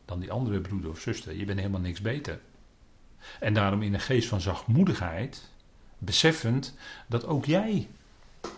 [0.05, 1.35] dan die andere broeder of zuster.
[1.35, 2.40] Je bent helemaal niks beter.
[3.40, 5.50] En daarom in een geest van zachtmoedigheid,
[5.98, 6.74] beseffend
[7.06, 7.88] dat ook jij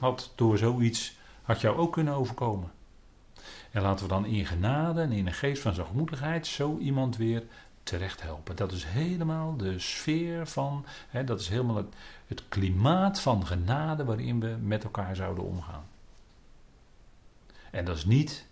[0.00, 2.70] had door zoiets, had jou ook kunnen overkomen.
[3.70, 7.42] En laten we dan in genade en in een geest van zachtmoedigheid zo iemand weer
[7.82, 8.56] terecht helpen.
[8.56, 11.94] Dat is helemaal de sfeer van, hè, dat is helemaal het,
[12.26, 15.84] het klimaat van genade waarin we met elkaar zouden omgaan.
[17.70, 18.46] En dat is niet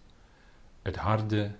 [0.82, 1.50] het harde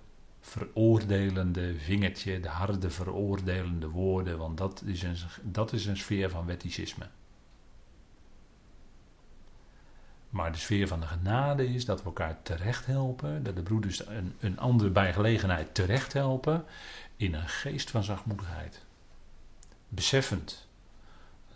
[0.45, 6.45] veroordelende vingertje, de harde veroordelende woorden, want dat is een, dat is een sfeer van
[6.45, 7.07] wetticisme.
[10.29, 14.07] Maar de sfeer van de genade is dat we elkaar terecht helpen, dat de broeders
[14.07, 16.65] een, een ander bij gelegenheid terecht helpen
[17.15, 18.85] in een geest van zachtmoedigheid.
[19.87, 20.67] Beseffend,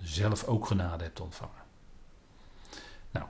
[0.02, 1.64] zelf ook genade hebt ontvangen.
[3.12, 3.26] Nou,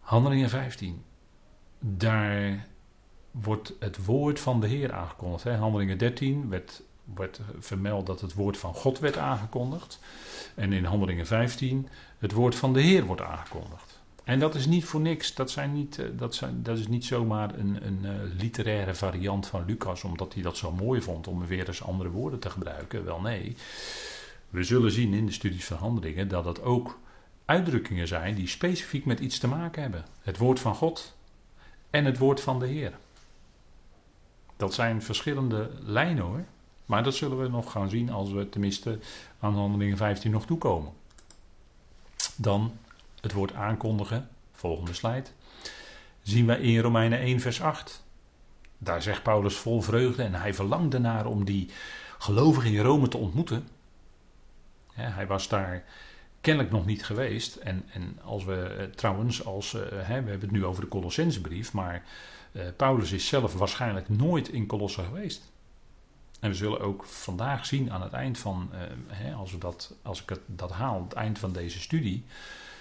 [0.00, 1.04] Handelingen 15.
[1.78, 2.66] Daar
[3.42, 5.44] wordt het woord van de Heer aangekondigd.
[5.44, 5.56] Hè?
[5.56, 6.82] Handelingen 13 werd,
[7.58, 10.00] vermeld dat het woord van God werd aangekondigd.
[10.54, 14.00] En in Handelingen 15 het woord van de Heer wordt aangekondigd.
[14.24, 15.34] En dat is niet voor niks.
[15.34, 19.46] Dat, zijn niet, eh, dat, zijn, dat is niet zomaar een, een uh, literaire variant
[19.46, 23.04] van Lucas, omdat hij dat zo mooi vond om weer eens andere woorden te gebruiken.
[23.04, 23.56] Wel nee.
[24.50, 26.98] We zullen zien in de studies van handelingen dat het ook
[27.44, 30.04] uitdrukkingen zijn die specifiek met iets te maken hebben.
[30.20, 31.16] Het woord van God
[31.90, 32.92] en het woord van de Heer.
[34.56, 36.44] Dat zijn verschillende lijnen hoor.
[36.86, 38.98] Maar dat zullen we nog gaan zien als we tenminste
[39.40, 40.92] aan handelingen 15 nog toekomen.
[42.36, 42.72] Dan
[43.20, 45.26] het woord aankondigen, volgende slide.
[46.22, 48.04] Zien wij in Romeinen 1 vers 8.
[48.78, 51.70] Daar zegt Paulus vol vreugde en hij verlangde naar om die
[52.18, 53.68] gelovigen in Rome te ontmoeten.
[54.92, 55.84] hij was daar
[56.40, 57.56] kennelijk nog niet geweest.
[57.56, 61.72] En, en als we eh, trouwens, als, uh, we hebben het nu over de Colossensebrief,
[61.72, 62.02] maar
[62.76, 65.50] Paulus is zelf waarschijnlijk nooit in Colosse geweest.
[66.40, 68.70] En we zullen ook vandaag zien aan het eind van,
[69.06, 72.24] hè, als, we dat, als ik het, dat haal, het eind van deze studie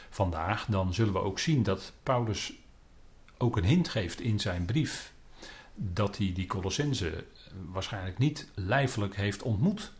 [0.09, 2.53] vandaag, dan zullen we ook zien dat Paulus
[3.37, 5.13] ook een hint geeft in zijn brief
[5.75, 7.25] dat hij die Colossense
[7.71, 9.91] waarschijnlijk niet lijfelijk heeft ontmoet.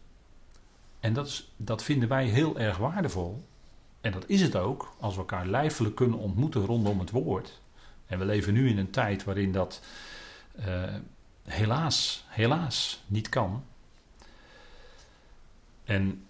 [1.00, 3.46] En dat, is, dat vinden wij heel erg waardevol.
[4.02, 7.62] En dat is het ook, als we elkaar lijfelijk kunnen ontmoeten rondom het woord.
[8.08, 9.82] En we leven nu in een tijd waarin dat
[10.60, 10.84] uh,
[11.44, 13.63] helaas, helaas niet kan.
[15.84, 16.26] En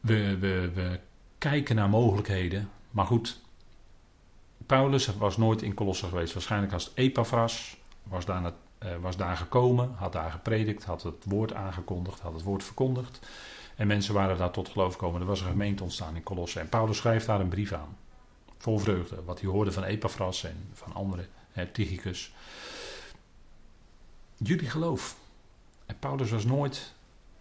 [0.00, 1.00] we, we, we
[1.38, 2.70] kijken naar mogelijkheden.
[2.90, 3.40] Maar goed,
[4.66, 6.32] Paulus was nooit in Colosse geweest.
[6.32, 11.52] Waarschijnlijk als Epaphras was daar, uh, was daar gekomen, had daar gepredikt, had het woord
[11.52, 13.26] aangekondigd, had het woord verkondigd.
[13.76, 15.20] En mensen waren daar tot geloof gekomen.
[15.20, 16.60] Er was een gemeente ontstaan in Colosse.
[16.60, 17.96] En Paulus schrijft daar een brief aan.
[18.62, 19.24] Vol vreugde.
[19.24, 21.26] Wat hij hoorde van Epaphras en van anderen.
[21.72, 22.32] Tychicus.
[24.36, 25.16] Jullie geloof.
[25.86, 26.94] En Paulus was nooit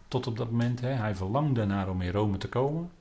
[0.07, 0.81] tot op dat moment.
[0.81, 2.91] Hè, hij verlangde naar om in Rome te komen.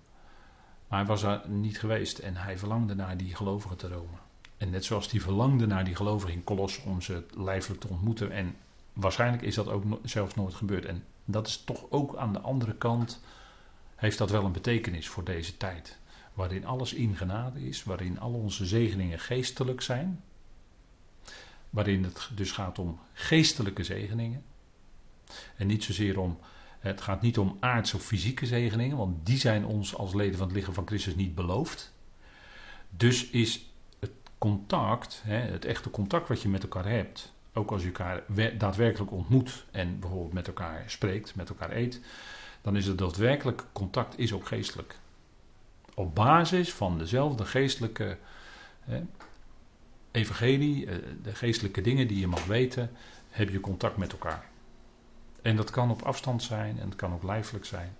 [0.89, 2.19] Maar hij was daar niet geweest.
[2.19, 4.19] En hij verlangde naar die gelovigen te Rome.
[4.57, 8.31] En net zoals hij verlangde naar die gelovigen in Kolos om ze lijfelijk te ontmoeten.
[8.31, 8.57] En
[8.93, 10.85] waarschijnlijk is dat ook zelfs nooit gebeurd.
[10.85, 13.21] En dat is toch ook aan de andere kant,
[13.97, 15.99] heeft dat wel een betekenis voor deze tijd.
[16.41, 20.23] Waarin alles in genade is, waarin al onze zegeningen geestelijk zijn,
[21.71, 24.43] waarin het dus gaat om geestelijke zegeningen
[25.57, 26.39] en niet zozeer om,
[26.79, 30.47] het gaat niet om aardse of fysieke zegeningen, want die zijn ons als leden van
[30.47, 31.93] het lichaam van Christus niet beloofd.
[32.91, 37.93] Dus is het contact, het echte contact wat je met elkaar hebt, ook als je
[37.93, 38.23] elkaar
[38.59, 42.01] daadwerkelijk ontmoet en bijvoorbeeld met elkaar spreekt, met elkaar eet,
[42.63, 44.99] dan is het daadwerkelijk contact is ook geestelijk.
[46.01, 48.17] Op basis van dezelfde geestelijke
[50.11, 52.91] evangelie, eh, de geestelijke dingen die je mag weten,
[53.29, 54.49] heb je contact met elkaar.
[55.43, 57.97] En dat kan op afstand zijn en het kan ook lijfelijk zijn.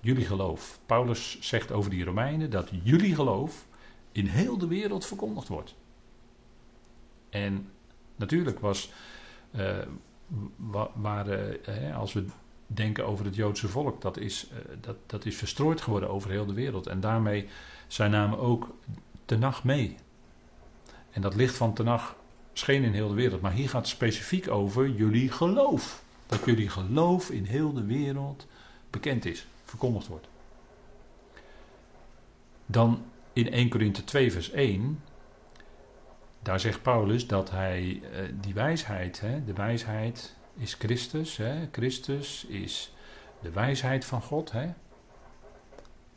[0.00, 0.78] Jullie geloof.
[0.86, 3.66] Paulus zegt over die Romeinen dat jullie geloof
[4.12, 5.74] in heel de wereld verkondigd wordt.
[7.30, 7.70] En
[8.16, 8.92] natuurlijk was,
[9.54, 9.78] uh,
[10.94, 12.24] waar, uh, als we
[12.74, 16.46] denken over het Joodse volk, dat is, uh, dat, dat is verstrooid geworden over heel
[16.46, 16.86] de wereld.
[16.86, 17.48] En daarmee
[17.86, 18.74] zijn namen ook
[19.24, 19.96] Tenach mee.
[21.10, 22.16] En dat licht van Tenach
[22.52, 23.40] scheen in heel de wereld.
[23.40, 26.02] Maar hier gaat het specifiek over jullie geloof.
[26.26, 28.46] Dat jullie geloof in heel de wereld
[28.90, 30.28] bekend is, verkondigd wordt.
[32.66, 35.00] Dan in 1 Korinthe 2 vers 1
[36.42, 38.00] daar zegt Paulus dat hij uh,
[38.40, 42.92] die wijsheid, de wijsheid is Christus, hè, Christus is
[43.40, 44.52] de wijsheid van God.
[44.52, 44.68] Hè.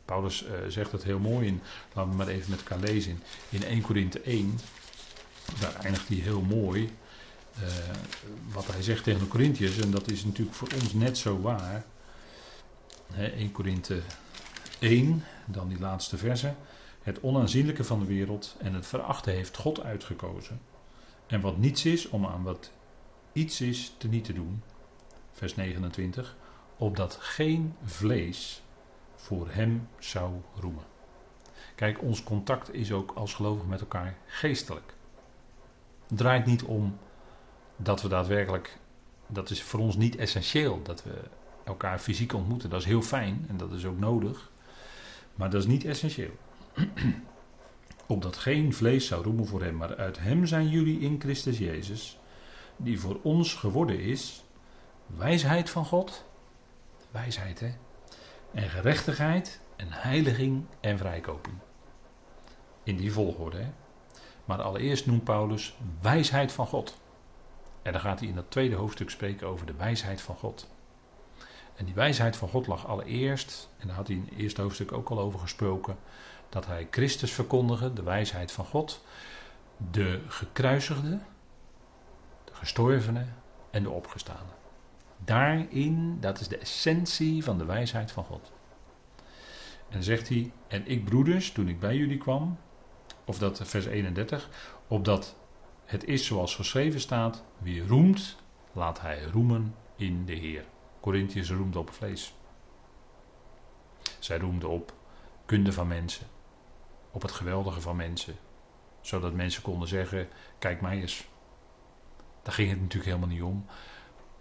[0.04, 3.62] Paulus uh, zegt het heel mooi in, laten we maar even met elkaar lezen, in,
[3.62, 4.58] in 1 Korinthe 1,
[5.60, 6.90] daar eindigt hij heel mooi,
[7.62, 7.68] uh,
[8.52, 11.84] wat hij zegt tegen de Corinthiërs, en dat is natuurlijk voor ons net zo waar.
[13.12, 14.00] Hè, 1 Korinthe
[14.78, 16.54] 1, dan die laatste verse.
[17.02, 20.60] Het onaanzienlijke van de wereld en het verachten heeft God uitgekozen.
[21.26, 22.70] En wat niets is, om aan wat
[23.36, 24.62] iets is te niet te doen.
[25.32, 26.36] Vers 29.
[26.76, 28.62] Opdat geen vlees
[29.14, 30.84] voor hem zou roemen.
[31.74, 34.94] Kijk, ons contact is ook als gelovigen met elkaar geestelijk.
[36.06, 36.98] Het draait niet om
[37.76, 38.78] dat we daadwerkelijk,
[39.26, 41.20] dat is voor ons niet essentieel, dat we
[41.64, 42.70] elkaar fysiek ontmoeten.
[42.70, 44.50] Dat is heel fijn en dat is ook nodig,
[45.34, 46.36] maar dat is niet essentieel.
[48.06, 52.18] Opdat geen vlees zou roemen voor hem, maar uit hem zijn jullie in Christus Jezus,
[52.76, 54.44] die voor ons geworden is
[55.06, 56.24] wijsheid van God,
[57.10, 57.74] wijsheid hè,
[58.52, 61.56] en gerechtigheid en heiliging en vrijkoping.
[62.82, 63.72] In die volgorde hè.
[64.44, 66.96] Maar allereerst noemt Paulus wijsheid van God.
[67.82, 70.68] En dan gaat hij in dat tweede hoofdstuk spreken over de wijsheid van God.
[71.76, 74.92] En die wijsheid van God lag allereerst, en daar had hij in het eerste hoofdstuk
[74.92, 75.96] ook al over gesproken,
[76.48, 79.04] dat hij Christus verkondigde, de wijsheid van God,
[79.90, 81.18] de gekruisigde,
[82.56, 83.24] gestorvene
[83.70, 84.50] en de opgestane.
[85.24, 88.52] Daarin, dat is de essentie van de wijsheid van God.
[89.88, 92.58] En zegt hij, en ik broeders, toen ik bij jullie kwam,
[93.24, 94.48] of dat vers 31,
[94.88, 95.36] opdat
[95.84, 98.36] het is zoals geschreven staat, wie roemt,
[98.72, 100.64] laat hij roemen in de Heer.
[101.00, 102.34] Corinthiërs roemde op vlees.
[104.18, 104.94] Zij roemden op
[105.44, 106.26] kunde van mensen
[107.16, 108.36] op het geweldige van mensen.
[109.00, 111.26] Zodat mensen konden zeggen: Kijk mij eens.
[112.46, 113.64] Daar ging het natuurlijk helemaal niet om.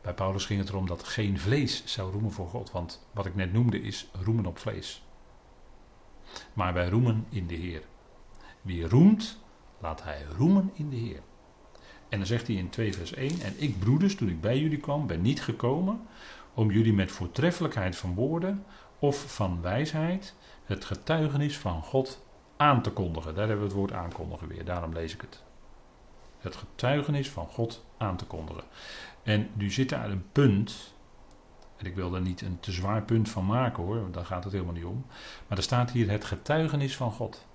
[0.02, 2.72] Bij Paulus ging het erom dat geen vlees zou roemen voor God.
[2.72, 5.04] Want wat ik net noemde is roemen op vlees.
[6.54, 7.82] Maar wij roemen in de Heer.
[8.62, 9.39] Wie roemt,
[9.80, 11.22] laat hij roemen in de Heer.
[12.10, 14.80] En dan zegt hij in 2 vers 1: En ik, broeders, toen ik bij jullie
[14.80, 16.08] kwam, ben niet gekomen
[16.54, 18.65] om jullie met voortreffelijkheid van woorden
[19.00, 22.24] of van wijsheid het getuigenis van God
[22.58, 23.36] aan te kondigen.
[23.36, 25.44] Daar hebben we het woord aankondigen weer, daarom lees ik het.
[26.45, 28.63] Het getuigenis van God aan te kondigen.
[29.23, 30.93] En nu zit daar een punt,
[31.77, 34.53] en ik wil er niet een te zwaar punt van maken hoor, daar gaat het
[34.53, 35.05] helemaal niet om.
[35.47, 37.45] Maar er staat hier het getuigenis van God.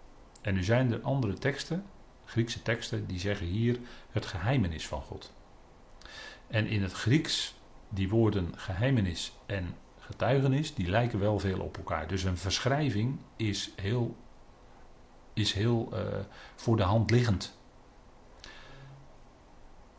[0.41, 1.85] En nu zijn er andere teksten,
[2.25, 3.79] Griekse teksten, die zeggen hier
[4.11, 5.33] het geheimenis van God.
[6.47, 7.55] En in het Grieks,
[7.89, 12.09] die woorden geheimenis en getuigenis, die lijken wel veel op elkaar.
[12.09, 14.17] Dus een verschrijving is heel
[15.33, 16.01] is heel uh,
[16.57, 17.59] voor de hand liggend.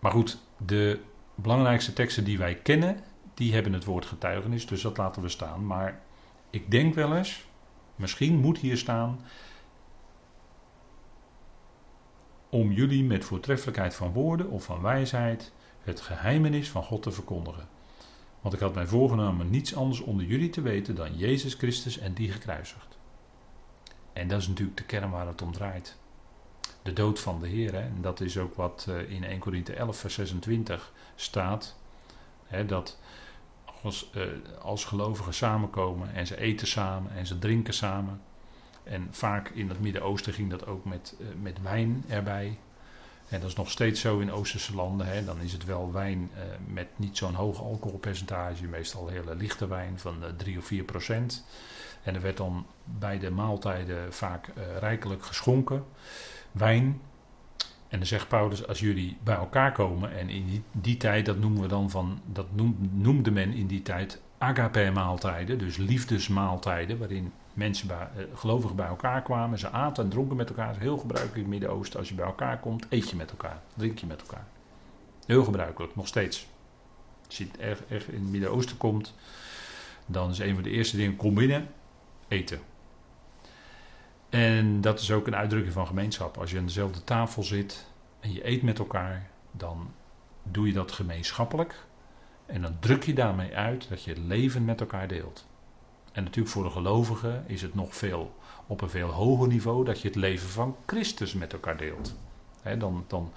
[0.01, 0.99] Maar goed, de
[1.35, 2.99] belangrijkste teksten die wij kennen,
[3.33, 5.65] die hebben het woord getuigenis, dus dat laten we staan.
[5.65, 6.01] Maar
[6.49, 7.45] ik denk wel eens,
[7.95, 9.19] misschien moet hier staan,
[12.49, 15.51] om jullie met voortreffelijkheid van woorden of van wijsheid
[15.83, 17.67] het geheimenis van God te verkondigen.
[18.41, 22.13] Want ik had mij voorgenomen niets anders onder jullie te weten dan Jezus Christus en
[22.13, 22.97] die gekruisigd.
[24.13, 25.99] En dat is natuurlijk de kern waar het om draait.
[26.84, 27.73] De dood van de Heer.
[27.73, 27.79] Hè?
[27.79, 31.75] En dat is ook wat eh, in 1 Korinthe 11, vers 26 staat.
[32.47, 32.97] Hè, dat
[33.82, 34.23] als, uh,
[34.61, 38.21] als gelovigen samenkomen en ze eten samen en ze drinken samen.
[38.84, 42.57] En vaak in het Midden-Oosten ging dat ook met, uh, met wijn erbij.
[43.27, 45.07] En dat is nog steeds zo in Oosterse landen.
[45.07, 45.23] Hè.
[45.23, 46.29] Dan is het wel wijn
[46.67, 51.45] met niet zo'n hoog alcoholpercentage, meestal hele lichte wijn van 3 of 4 procent.
[52.03, 54.47] En er werd dan bij de maaltijden vaak
[54.79, 55.86] rijkelijk geschonken.
[56.51, 57.01] Wijn,
[57.87, 61.61] en dan zegt Paulus, als jullie bij elkaar komen, en in die, tijd, dat noemen
[61.61, 62.47] we dan van, dat
[62.91, 69.21] noemde men in die tijd agape-maaltijden, dus liefdesmaaltijden, waarin mensen, bij, eh, gelovigen bij elkaar
[69.21, 70.75] kwamen, ze aten en dronken met elkaar.
[70.79, 71.99] heel gebruikelijk in het Midden-Oosten.
[71.99, 74.45] Als je bij elkaar komt, eet je met elkaar, drink je met elkaar.
[75.25, 76.47] Heel gebruikelijk, nog steeds.
[77.27, 79.13] Als je echt in het Midden-Oosten komt,
[80.05, 81.67] dan is een van de eerste dingen, kom binnen,
[82.27, 82.59] eten.
[84.32, 86.38] En dat is ook een uitdrukking van gemeenschap.
[86.38, 87.88] Als je aan dezelfde tafel zit
[88.19, 89.91] en je eet met elkaar, dan
[90.43, 91.86] doe je dat gemeenschappelijk.
[92.45, 95.47] En dan druk je daarmee uit dat je het leven met elkaar deelt.
[96.11, 98.36] En natuurlijk voor de gelovigen is het nog veel
[98.67, 102.15] op een veel hoger niveau dat je het leven van Christus met elkaar deelt.
[102.77, 103.32] dan, dan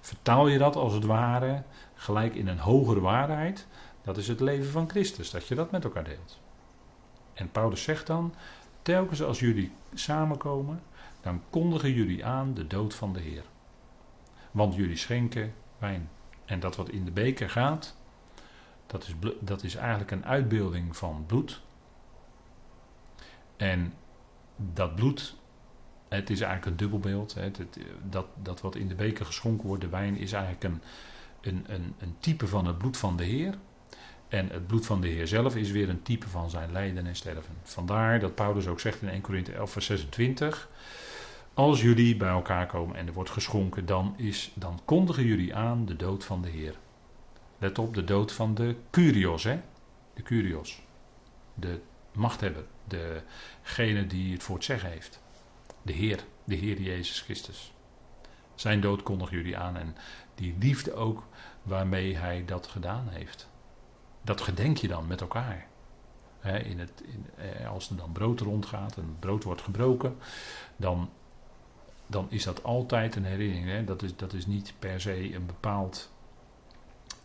[0.00, 1.62] vertaal je dat als het ware
[1.94, 3.66] gelijk in een hogere waarheid.
[4.02, 6.40] Dat is het leven van Christus, dat je dat met elkaar deelt.
[7.34, 8.34] En Paulus zegt dan:
[8.82, 10.82] telkens als jullie samenkomen,
[11.20, 13.44] dan kondigen jullie aan de dood van de Heer.
[14.50, 16.08] Want jullie schenken wijn.
[16.44, 17.96] En dat wat in de beker gaat,
[18.86, 21.60] dat is, dat is eigenlijk een uitbeelding van bloed.
[23.56, 23.94] En
[24.56, 25.36] dat bloed,
[26.08, 27.34] het is eigenlijk een dubbelbeeld.
[27.34, 27.78] Het, het,
[28.10, 30.82] dat, dat wat in de beker geschonken wordt, de wijn, is eigenlijk een,
[31.40, 33.58] een, een, een type van het bloed van de Heer.
[34.30, 37.16] En het bloed van de Heer zelf is weer een type van zijn lijden en
[37.16, 37.54] sterven.
[37.62, 40.68] Vandaar dat Paulus ook zegt in 1 Corinthië 11, vers 26.
[41.54, 45.86] Als jullie bij elkaar komen en er wordt geschonken, dan, is, dan kondigen jullie aan
[45.86, 46.74] de dood van de Heer.
[47.58, 49.60] Let op, de dood van de Curios, hè?
[50.14, 50.82] De Curios.
[51.54, 51.80] De
[52.12, 52.64] machthebber.
[52.84, 55.20] Degene die het voor het zeggen heeft.
[55.82, 57.72] De Heer, de Heer Jezus Christus.
[58.54, 59.96] Zijn dood kondigen jullie aan en
[60.34, 61.26] die liefde ook
[61.62, 63.48] waarmee hij dat gedaan heeft
[64.22, 65.68] dat gedenk je dan met elkaar.
[66.42, 70.16] in het, in, eh, als er dan brood rondgaat en brood wordt gebroken,
[70.76, 71.10] dan,
[72.06, 73.86] dan is dat altijd een herinnering.
[73.86, 76.10] Dat, is, dat is niet per se een bepaald.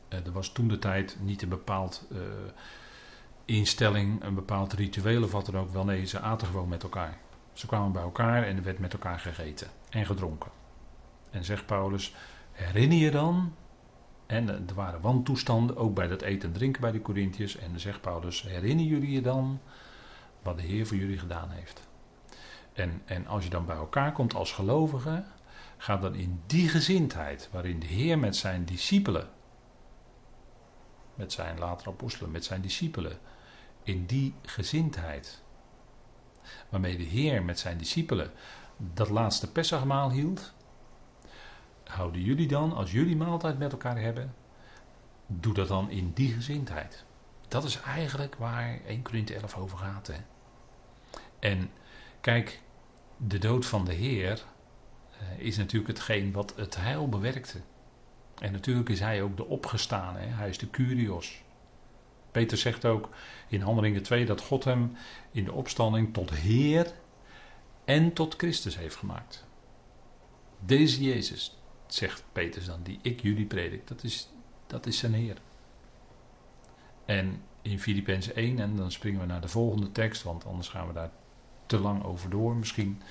[0.10, 2.20] Uh, er was toen de tijd niet een bepaald uh,
[3.46, 5.72] instelling, een bepaald ritueel of wat dan ook.
[5.72, 7.18] Wel nee, ze aten gewoon met elkaar.
[7.54, 10.52] Ze kwamen bij elkaar en er werd met elkaar gegeten en gedronken.
[11.30, 12.14] En zegt Paulus:
[12.52, 13.54] Herinner je dan
[14.26, 17.58] en er waren wantoestanden, ook bij dat eten en drinken bij de Corinthiërs.
[17.58, 19.60] En dan zegt Paulus, herinner jullie je dan
[20.42, 21.82] wat de Heer voor jullie gedaan heeft?
[22.74, 25.26] En, en als je dan bij elkaar komt als gelovigen,
[25.78, 29.30] ga dan in die gezindheid waarin de Heer met zijn discipelen,
[31.16, 33.18] met zijn later apostelen, met zijn discipelen,
[33.84, 35.42] in die gezindheid,
[36.70, 38.32] waarmee de Heer met zijn discipelen
[38.78, 40.54] dat laatste Pessagmaal hield,
[41.90, 44.34] houden jullie dan, als jullie maaltijd met elkaar hebben,
[45.28, 47.06] doe dat dan in die gezindheid.
[47.48, 50.08] Dat is eigenlijk waar 1 Corinthe 11 over gaat.
[50.08, 50.18] Hè?
[51.40, 51.70] En
[52.22, 52.62] kijk,
[53.18, 54.44] de dood van de Heer
[55.22, 57.60] uh, is natuurlijk hetgeen wat het heil bewerkte.
[58.40, 60.28] En natuurlijk is hij ook de opgestaan, hè?
[60.28, 61.44] hij is de Curios.
[62.32, 63.10] Peter zegt ook
[63.48, 64.96] in Handelingen 2 dat God hem
[65.32, 66.94] in de opstanding tot Heer
[67.86, 69.46] en tot Christus heeft gemaakt.
[70.60, 71.58] Deze Jezus,
[71.96, 74.30] zegt Petrus dan, die ik jullie predik, dat is,
[74.68, 75.38] dat is zijn Heer.
[77.06, 80.88] En in Filippenzen 1, en dan springen we naar de volgende tekst, want anders gaan
[80.88, 81.12] we daar
[81.66, 83.02] te lang over door misschien.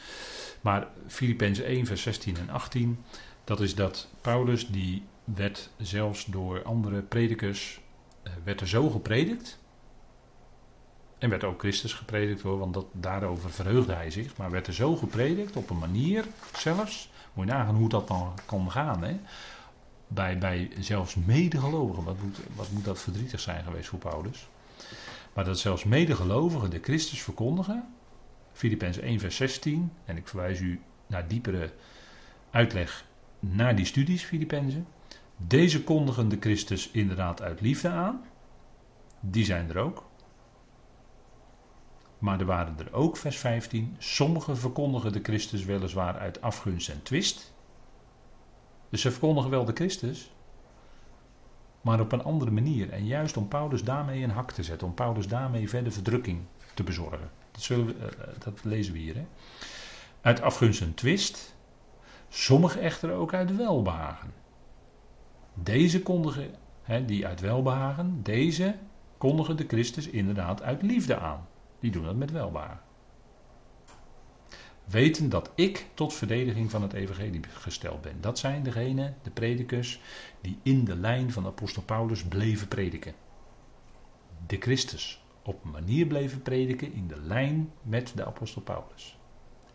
[0.61, 3.05] Maar Filippenzen 1, vers 16 en 18,
[3.45, 7.81] dat is dat Paulus, die werd zelfs door andere predikers,
[8.23, 9.59] eh, werd er zo gepredikt.
[11.19, 14.37] En werd ook Christus gepredikt hoor, want dat, daarover verheugde hij zich.
[14.37, 16.25] Maar werd er zo gepredikt, op een manier
[16.57, 19.05] zelfs, moet je nagaan hoe dat dan kan gaan.
[19.05, 19.17] Hè?
[20.09, 22.05] Bij, bij zelfs medegelovigen.
[22.05, 24.49] Wat moet, wat moet dat verdrietig zijn geweest voor Paulus?
[25.33, 27.89] Maar dat zelfs medegelovigen de Christus verkondigen.
[28.53, 29.93] Filippenzen 1 vers 16.
[30.05, 31.73] En ik verwijs u naar diepere
[32.51, 33.05] uitleg
[33.41, 34.87] naar die studies Filippenzen.
[35.37, 38.25] Deze kondigen de Christus inderdaad uit liefde aan.
[39.21, 40.05] Die zijn er ook.
[42.25, 47.03] Maar er waren er ook, vers 15, sommigen verkondigen de Christus weliswaar uit afgunst en
[47.03, 47.55] twist.
[48.89, 50.33] Dus ze verkondigen wel de Christus,
[51.81, 52.91] maar op een andere manier.
[52.91, 56.41] En juist om Paulus daarmee een hak te zetten, om Paulus daarmee verder verdrukking
[56.75, 57.31] te bezorgen.
[57.51, 59.15] Dat, we, eh, dat lezen we hier.
[59.15, 59.27] Hè?
[60.21, 61.55] Uit afgunst en twist,
[62.29, 64.33] sommigen echter ook uit welbehagen.
[65.55, 66.51] Deze kondigen,
[66.83, 68.77] hè, die uit welbehagen, deze
[69.19, 71.47] kondigen de Christus inderdaad uit liefde aan.
[71.85, 72.81] Die doen dat met welbaar.
[74.85, 78.21] Weten dat ik tot verdediging van het evangelie gesteld ben.
[78.21, 80.01] Dat zijn degenen, de predikers,
[80.41, 83.15] die in de lijn van apostel Paulus bleven prediken.
[84.47, 89.19] De Christus op een manier bleven prediken in de lijn met de apostel Paulus.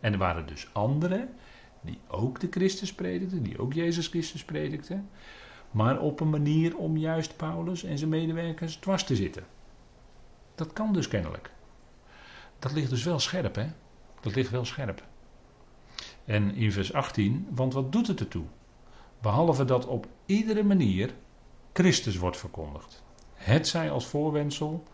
[0.00, 1.34] En er waren dus anderen
[1.80, 5.08] die ook de Christus predikten, die ook Jezus Christus predikten,
[5.70, 9.44] maar op een manier om juist Paulus en zijn medewerkers dwars te zitten.
[10.54, 11.50] Dat kan dus kennelijk.
[12.60, 13.66] Dat ligt dus wel scherp, hè?
[14.20, 15.02] Dat ligt wel scherp.
[16.24, 18.44] En in vers 18, want wat doet het ertoe?
[19.20, 21.14] Behalve dat op iedere manier
[21.72, 23.02] Christus wordt verkondigd.
[23.34, 24.84] Het zij als voorwensel.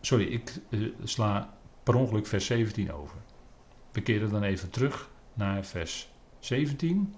[0.00, 3.16] Sorry, ik uh, sla per ongeluk vers 17 over.
[3.92, 6.08] We keren dan even terug naar vers
[6.38, 7.14] 17.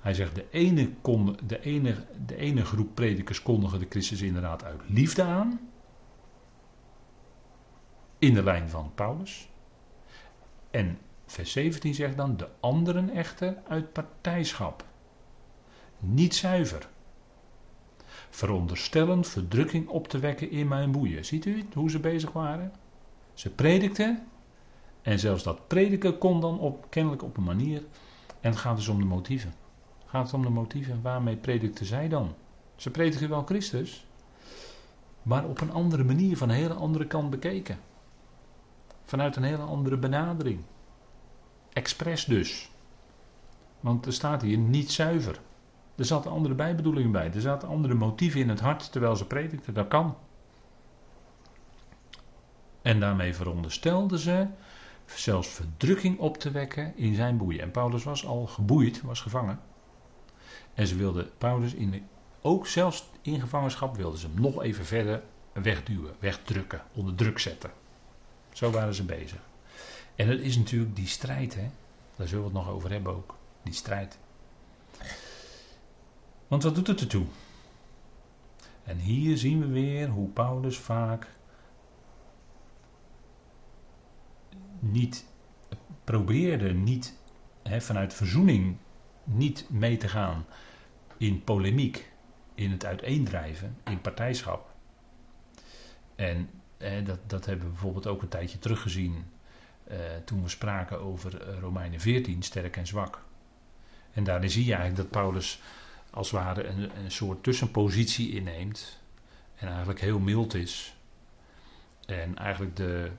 [0.00, 4.64] Hij zegt: de ene, kon, de, ene, de ene groep predikers kondigen de Christus inderdaad
[4.64, 5.71] uit liefde aan.
[8.22, 9.48] In de lijn van Paulus.
[10.70, 14.84] En vers 17 zegt dan: de anderen echter uit partijschap.
[15.98, 16.88] Niet zuiver.
[18.30, 21.24] Veronderstellen verdrukking op te wekken in mijn boeien.
[21.24, 22.72] Ziet u hoe ze bezig waren?
[23.34, 24.26] Ze predikten.
[25.02, 27.82] En zelfs dat prediken kon dan op, kennelijk op een manier.
[28.40, 29.54] En het gaat dus om de motieven.
[29.98, 31.02] Het gaat om de motieven.
[31.02, 32.34] Waarmee predikten zij dan?
[32.76, 34.06] Ze prediken wel Christus.
[35.22, 37.78] Maar op een andere manier, van een hele andere kant bekeken.
[39.04, 40.60] Vanuit een hele andere benadering.
[41.72, 42.70] Expres dus.
[43.80, 45.40] Want er staat hier niet zuiver.
[45.96, 47.32] Er zaten andere bijbedoelingen bij.
[47.32, 49.74] Er zaten andere motieven in het hart terwijl ze predikten.
[49.74, 50.16] Dat kan.
[52.82, 54.46] En daarmee veronderstelden ze
[55.04, 57.60] zelfs verdrukking op te wekken in zijn boeien.
[57.60, 59.60] En Paulus was al geboeid, was gevangen.
[60.74, 62.00] En ze wilden Paulus in de,
[62.40, 65.22] ook zelfs in gevangenschap wilden ze hem nog even verder
[65.52, 67.70] wegduwen, wegdrukken, onder druk zetten.
[68.52, 69.40] Zo waren ze bezig.
[70.14, 71.70] En het is natuurlijk die strijd, hè?
[72.16, 73.36] daar zullen we het nog over hebben ook.
[73.62, 74.18] Die strijd.
[76.48, 77.26] Want wat doet het ertoe?
[78.84, 81.26] En hier zien we weer hoe Paulus vaak
[84.78, 85.26] niet
[86.04, 87.18] probeerde, niet
[87.62, 88.76] hè, vanuit verzoening,
[89.24, 90.46] niet mee te gaan
[91.16, 92.12] in polemiek,
[92.54, 94.74] in het uiteendrijven, in partijschap.
[96.14, 96.50] En
[96.82, 99.24] hè, dat, dat hebben we bijvoorbeeld ook een tijdje teruggezien
[99.84, 103.22] eh, toen we spraken over eh, Romeinen 14, sterk en zwak.
[104.12, 105.60] En daarin zie je eigenlijk dat Paulus
[106.10, 109.00] als het ware een, een soort tussenpositie inneemt.
[109.54, 110.96] En eigenlijk heel mild is.
[112.06, 113.10] En eigenlijk de,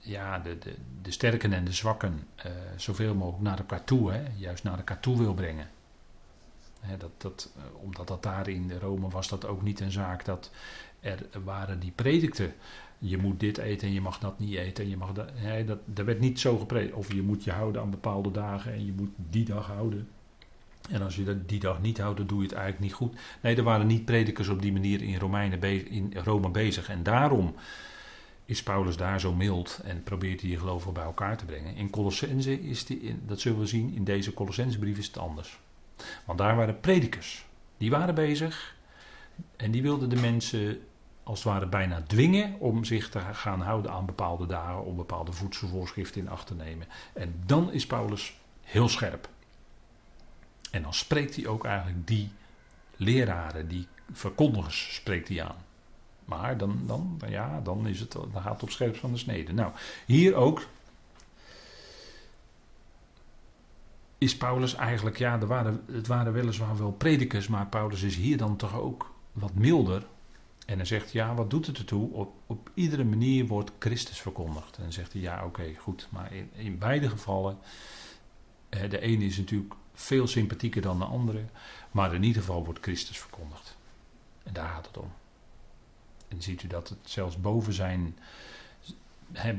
[0.00, 4.22] ja, de, de, de sterken en de zwakken uh, zoveel mogelijk naar elkaar toe, hè,
[4.36, 5.68] juist naar elkaar toe wil brengen.
[6.98, 10.50] Dat, dat, omdat dat daar in Rome was dat ook niet een zaak dat
[11.06, 12.52] er waren die predikten.
[12.98, 14.84] Je moet dit eten en je mag dat niet eten.
[14.84, 16.94] En je mag dat, hè, dat, dat werd niet zo gepredikt.
[16.94, 20.08] Of je moet je houden aan bepaalde dagen en je moet die dag houden.
[20.90, 23.14] En als je dat die dag niet houdt, dan doe je het eigenlijk niet goed.
[23.40, 26.88] Nee, er waren niet predikers op die manier in, Romeinen in Rome bezig.
[26.88, 27.54] En daarom
[28.44, 31.76] is Paulus daar zo mild en probeert hij die gelovigen bij elkaar te brengen.
[31.76, 35.58] In Colossense is die, dat zullen we zien, in deze Colossensebrief is het anders.
[36.24, 37.46] Want daar waren predikers.
[37.78, 38.76] Die waren bezig
[39.56, 40.80] en die wilden de mensen
[41.26, 45.32] als het ware bijna dwingen om zich te gaan houden aan bepaalde dagen, om bepaalde
[45.32, 46.86] voedselvoorschriften in acht te nemen.
[47.14, 49.28] En dan is Paulus heel scherp.
[50.70, 52.30] En dan spreekt hij ook eigenlijk die
[52.96, 55.56] leraren, die verkondigers, spreekt hij aan.
[56.24, 59.52] Maar dan, dan, ja, dan, is het, dan gaat het op scherp van de snede.
[59.52, 59.72] Nou,
[60.04, 60.66] hier ook
[64.18, 68.56] is Paulus eigenlijk, ja, waren, het waren weliswaar wel predikers, maar Paulus is hier dan
[68.56, 70.06] toch ook wat milder.
[70.66, 72.12] En hij zegt, ja, wat doet het ertoe?
[72.12, 74.76] Op, op iedere manier wordt Christus verkondigd.
[74.76, 76.08] En dan zegt hij, ja, oké, goed.
[76.10, 77.58] Maar in, in beide gevallen,
[78.68, 81.44] de ene is natuurlijk veel sympathieker dan de andere,
[81.90, 83.76] maar in ieder geval wordt Christus verkondigd.
[84.42, 85.12] En daar gaat het om.
[86.28, 88.18] En ziet u dat het zelfs boven zijn,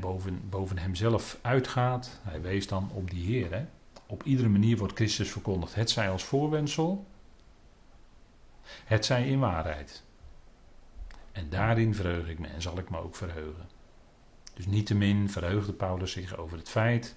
[0.00, 2.20] boven, boven hemzelf uitgaat.
[2.22, 3.52] Hij wees dan op die Heer.
[3.52, 3.64] He.
[4.06, 5.74] Op iedere manier wordt Christus verkondigd.
[5.74, 7.06] Het zij als voorwensel,
[8.84, 10.02] het zij in waarheid.
[11.38, 13.68] En daarin verheug ik me en zal ik me ook verheugen.
[14.54, 17.16] Dus niettemin verheugde Paulus zich over het feit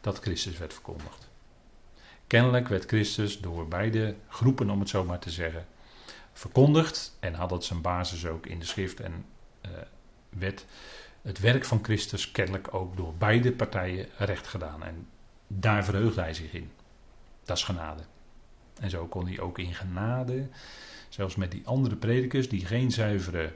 [0.00, 1.28] dat Christus werd verkondigd.
[2.26, 5.66] Kennelijk werd Christus door beide groepen, om het zo maar te zeggen,
[6.32, 9.24] verkondigd en had het zijn basis ook in de schrift en
[9.66, 9.70] uh,
[10.28, 10.64] werd
[11.22, 14.82] het werk van Christus kennelijk ook door beide partijen recht gedaan.
[14.82, 15.08] En
[15.46, 16.70] daar verheugde hij zich in.
[17.44, 18.02] Dat is genade.
[18.80, 20.48] En zo kon hij ook in genade
[21.16, 23.54] Zelfs met die andere predikers die geen zuivere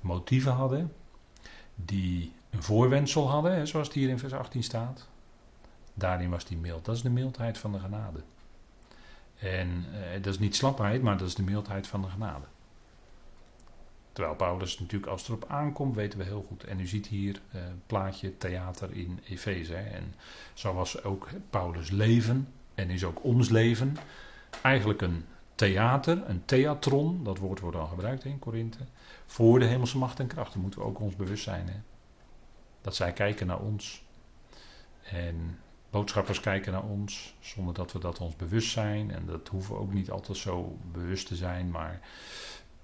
[0.00, 0.92] motieven hadden,
[1.74, 5.08] die een voorwendsel hadden, zoals het hier in vers 18 staat.
[5.94, 6.84] Daarin was die mild.
[6.84, 8.20] Dat is de mildheid van de genade.
[9.38, 12.44] En eh, dat is niet slapheid, maar dat is de mildheid van de genade.
[14.12, 16.64] Terwijl Paulus natuurlijk, als het erop aankomt, weten we heel goed.
[16.64, 19.74] En u ziet hier uh, plaatje theater in Efeze.
[19.74, 20.14] En
[20.54, 23.96] zo was ook Paulus' leven en is ook ons leven
[24.62, 25.24] eigenlijk een
[25.60, 27.24] theater, een theatron.
[27.24, 28.78] Dat woord wordt dan gebruikt in Korinthe.
[29.26, 30.52] Voor de hemelse macht en kracht.
[30.52, 31.68] Dat moeten we ook ons bewust zijn.
[31.68, 31.80] Hè?
[32.80, 34.02] Dat zij kijken naar ons.
[35.02, 35.58] En
[35.90, 39.10] boodschappers kijken naar ons zonder dat we dat ons bewust zijn.
[39.10, 41.70] En dat hoeven we ook niet altijd zo bewust te zijn.
[41.70, 42.00] Maar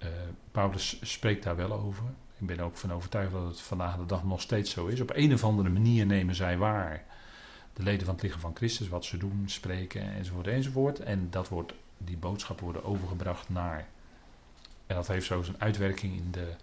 [0.02, 0.08] uh,
[0.50, 2.04] Paulus spreekt daar wel over.
[2.38, 5.00] Ik ben ook van overtuigd dat het vandaag de dag nog steeds zo is.
[5.00, 7.04] Op een of andere manier nemen zij waar
[7.72, 11.00] de leden van het lichaam van Christus, wat ze doen, spreken enzovoort enzovoort.
[11.00, 13.88] En dat wordt, die boodschappen worden overgebracht naar.
[14.86, 16.54] En dat heeft zo zijn uitwerking in de.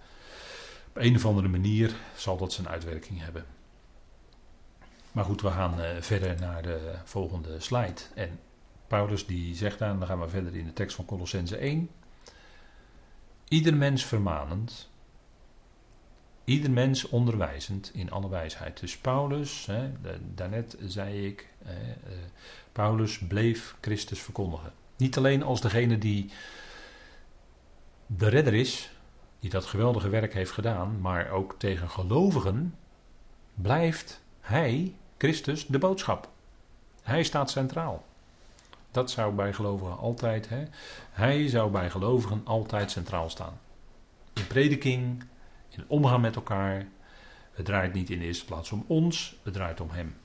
[0.89, 3.45] Op een of andere manier zal dat zijn uitwerking hebben.
[5.11, 8.01] Maar goed, we gaan uh, verder naar de volgende slide.
[8.15, 8.39] En
[8.87, 11.89] Paulus die zegt dan, dan gaan we verder in de tekst van Colossense 1.
[13.47, 14.89] Ieder mens vermanend,
[16.43, 18.79] ieder mens onderwijzend in alle wijsheid.
[18.79, 19.91] Dus Paulus, hè,
[20.35, 21.69] daarnet zei ik, uh,
[22.71, 24.73] Paulus bleef Christus verkondigen.
[24.97, 26.31] Niet alleen als degene die
[28.05, 28.91] de redder is,
[29.39, 32.75] die dat geweldige werk heeft gedaan, maar ook tegen gelovigen
[33.53, 36.29] blijft hij, Christus, de boodschap.
[37.01, 38.05] Hij staat centraal.
[38.91, 40.63] Dat zou bij gelovigen altijd, hè,
[41.11, 43.59] hij zou bij gelovigen altijd centraal staan.
[44.33, 45.23] In prediking,
[45.69, 46.87] in omgaan met elkaar.
[47.51, 50.15] Het draait niet in de eerste plaats om ons, het draait om hem.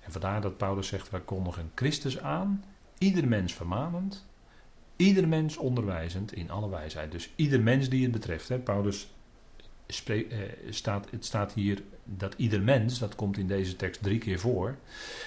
[0.00, 2.64] En vandaar dat Paulus zegt: wij kondigen Christus aan,
[2.98, 4.26] ieder mens vermanend,
[4.96, 7.12] ieder mens onderwijzend in alle wijsheid.
[7.12, 8.48] Dus ieder mens die het betreft.
[8.48, 8.58] Hè.
[8.58, 9.08] Paulus
[10.06, 10.22] eh,
[10.70, 14.76] staat, het staat hier dat ieder mens, dat komt in deze tekst drie keer voor.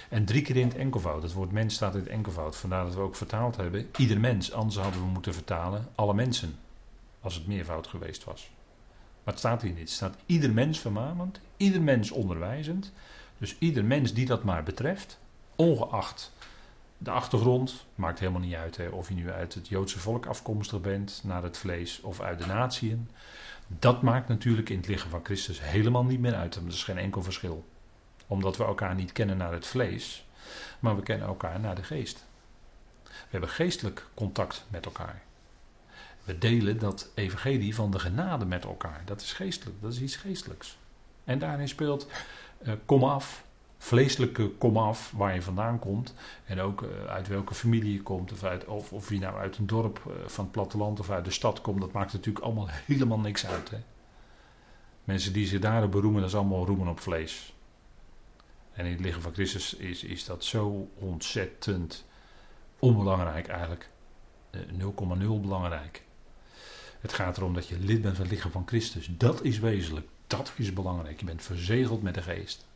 [0.09, 1.23] En drie keer in het enkelvoud.
[1.23, 2.55] Het woord mens staat in het enkelvoud.
[2.55, 3.89] Vandaar dat we ook vertaald hebben.
[3.97, 4.51] Ieder mens.
[4.51, 6.55] Anders hadden we moeten vertalen alle mensen.
[7.21, 8.49] Als het meervoud geweest was.
[9.23, 9.79] Maar het staat hier niet.
[9.79, 11.39] Het staat ieder mens vermanend.
[11.57, 12.91] Ieder mens onderwijzend.
[13.37, 15.19] Dus ieder mens die dat maar betreft.
[15.55, 16.31] Ongeacht
[17.03, 17.85] de achtergrond.
[17.95, 21.21] Maakt helemaal niet uit hè, of je nu uit het Joodse volk afkomstig bent.
[21.23, 23.09] Naar het vlees of uit de natieën.
[23.67, 26.53] Dat maakt natuurlijk in het lichaam van Christus helemaal niet meer uit.
[26.53, 27.65] Dat is geen enkel verschil.
[28.27, 30.25] Omdat we elkaar niet kennen naar het vlees,
[30.79, 32.25] maar we kennen elkaar naar de geest.
[33.03, 35.21] We hebben geestelijk contact met elkaar.
[36.23, 39.01] We delen dat evangelie van de genade met elkaar.
[39.05, 40.77] Dat is geestelijk, dat is iets geestelijks.
[41.23, 42.07] En daarin speelt
[42.61, 43.43] uh, kom af,
[43.81, 46.13] vleeselijke kom af, waar je vandaan komt.
[46.45, 48.31] En ook uh, uit welke familie je komt.
[48.31, 51.31] Of, uit, of, je nou uit een dorp uh, van het platteland of uit de
[51.31, 51.81] stad komt.
[51.81, 53.69] Dat maakt natuurlijk allemaal helemaal niks uit.
[53.69, 53.77] Hè?
[55.03, 57.53] Mensen die zich daar beroemen, dat is allemaal roemen op vlees.
[58.73, 62.05] En in het lichaam van Christus is, is dat zo ontzettend
[62.79, 63.89] onbelangrijk eigenlijk.
[64.53, 64.61] 0,0
[65.41, 66.03] belangrijk.
[66.99, 69.09] Het gaat erom dat je lid bent van het lichaam van Christus.
[69.17, 70.07] Dat is wezenlijk.
[70.27, 71.19] Dat is belangrijk.
[71.19, 72.69] Je bent verzegeld met de geest.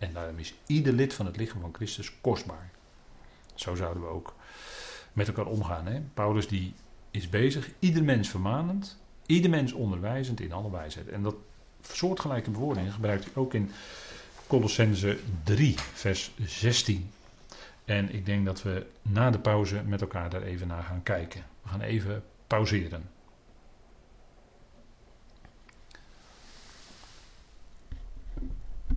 [0.00, 2.70] En daarom is ieder lid van het lichaam van Christus kostbaar.
[3.54, 4.34] Zo zouden we ook
[5.12, 5.86] met elkaar omgaan.
[5.86, 6.00] Hè?
[6.14, 6.74] Paulus die
[7.10, 11.08] is bezig, ieder mens vermanend, ieder mens onderwijzend in alle wijsheid.
[11.08, 11.34] En dat
[11.82, 13.70] soortgelijke bewoordingen gebruikt hij ook in
[14.46, 17.10] Colossense 3, vers 16.
[17.84, 21.44] En ik denk dat we na de pauze met elkaar daar even naar gaan kijken.
[21.62, 23.08] We gaan even pauzeren.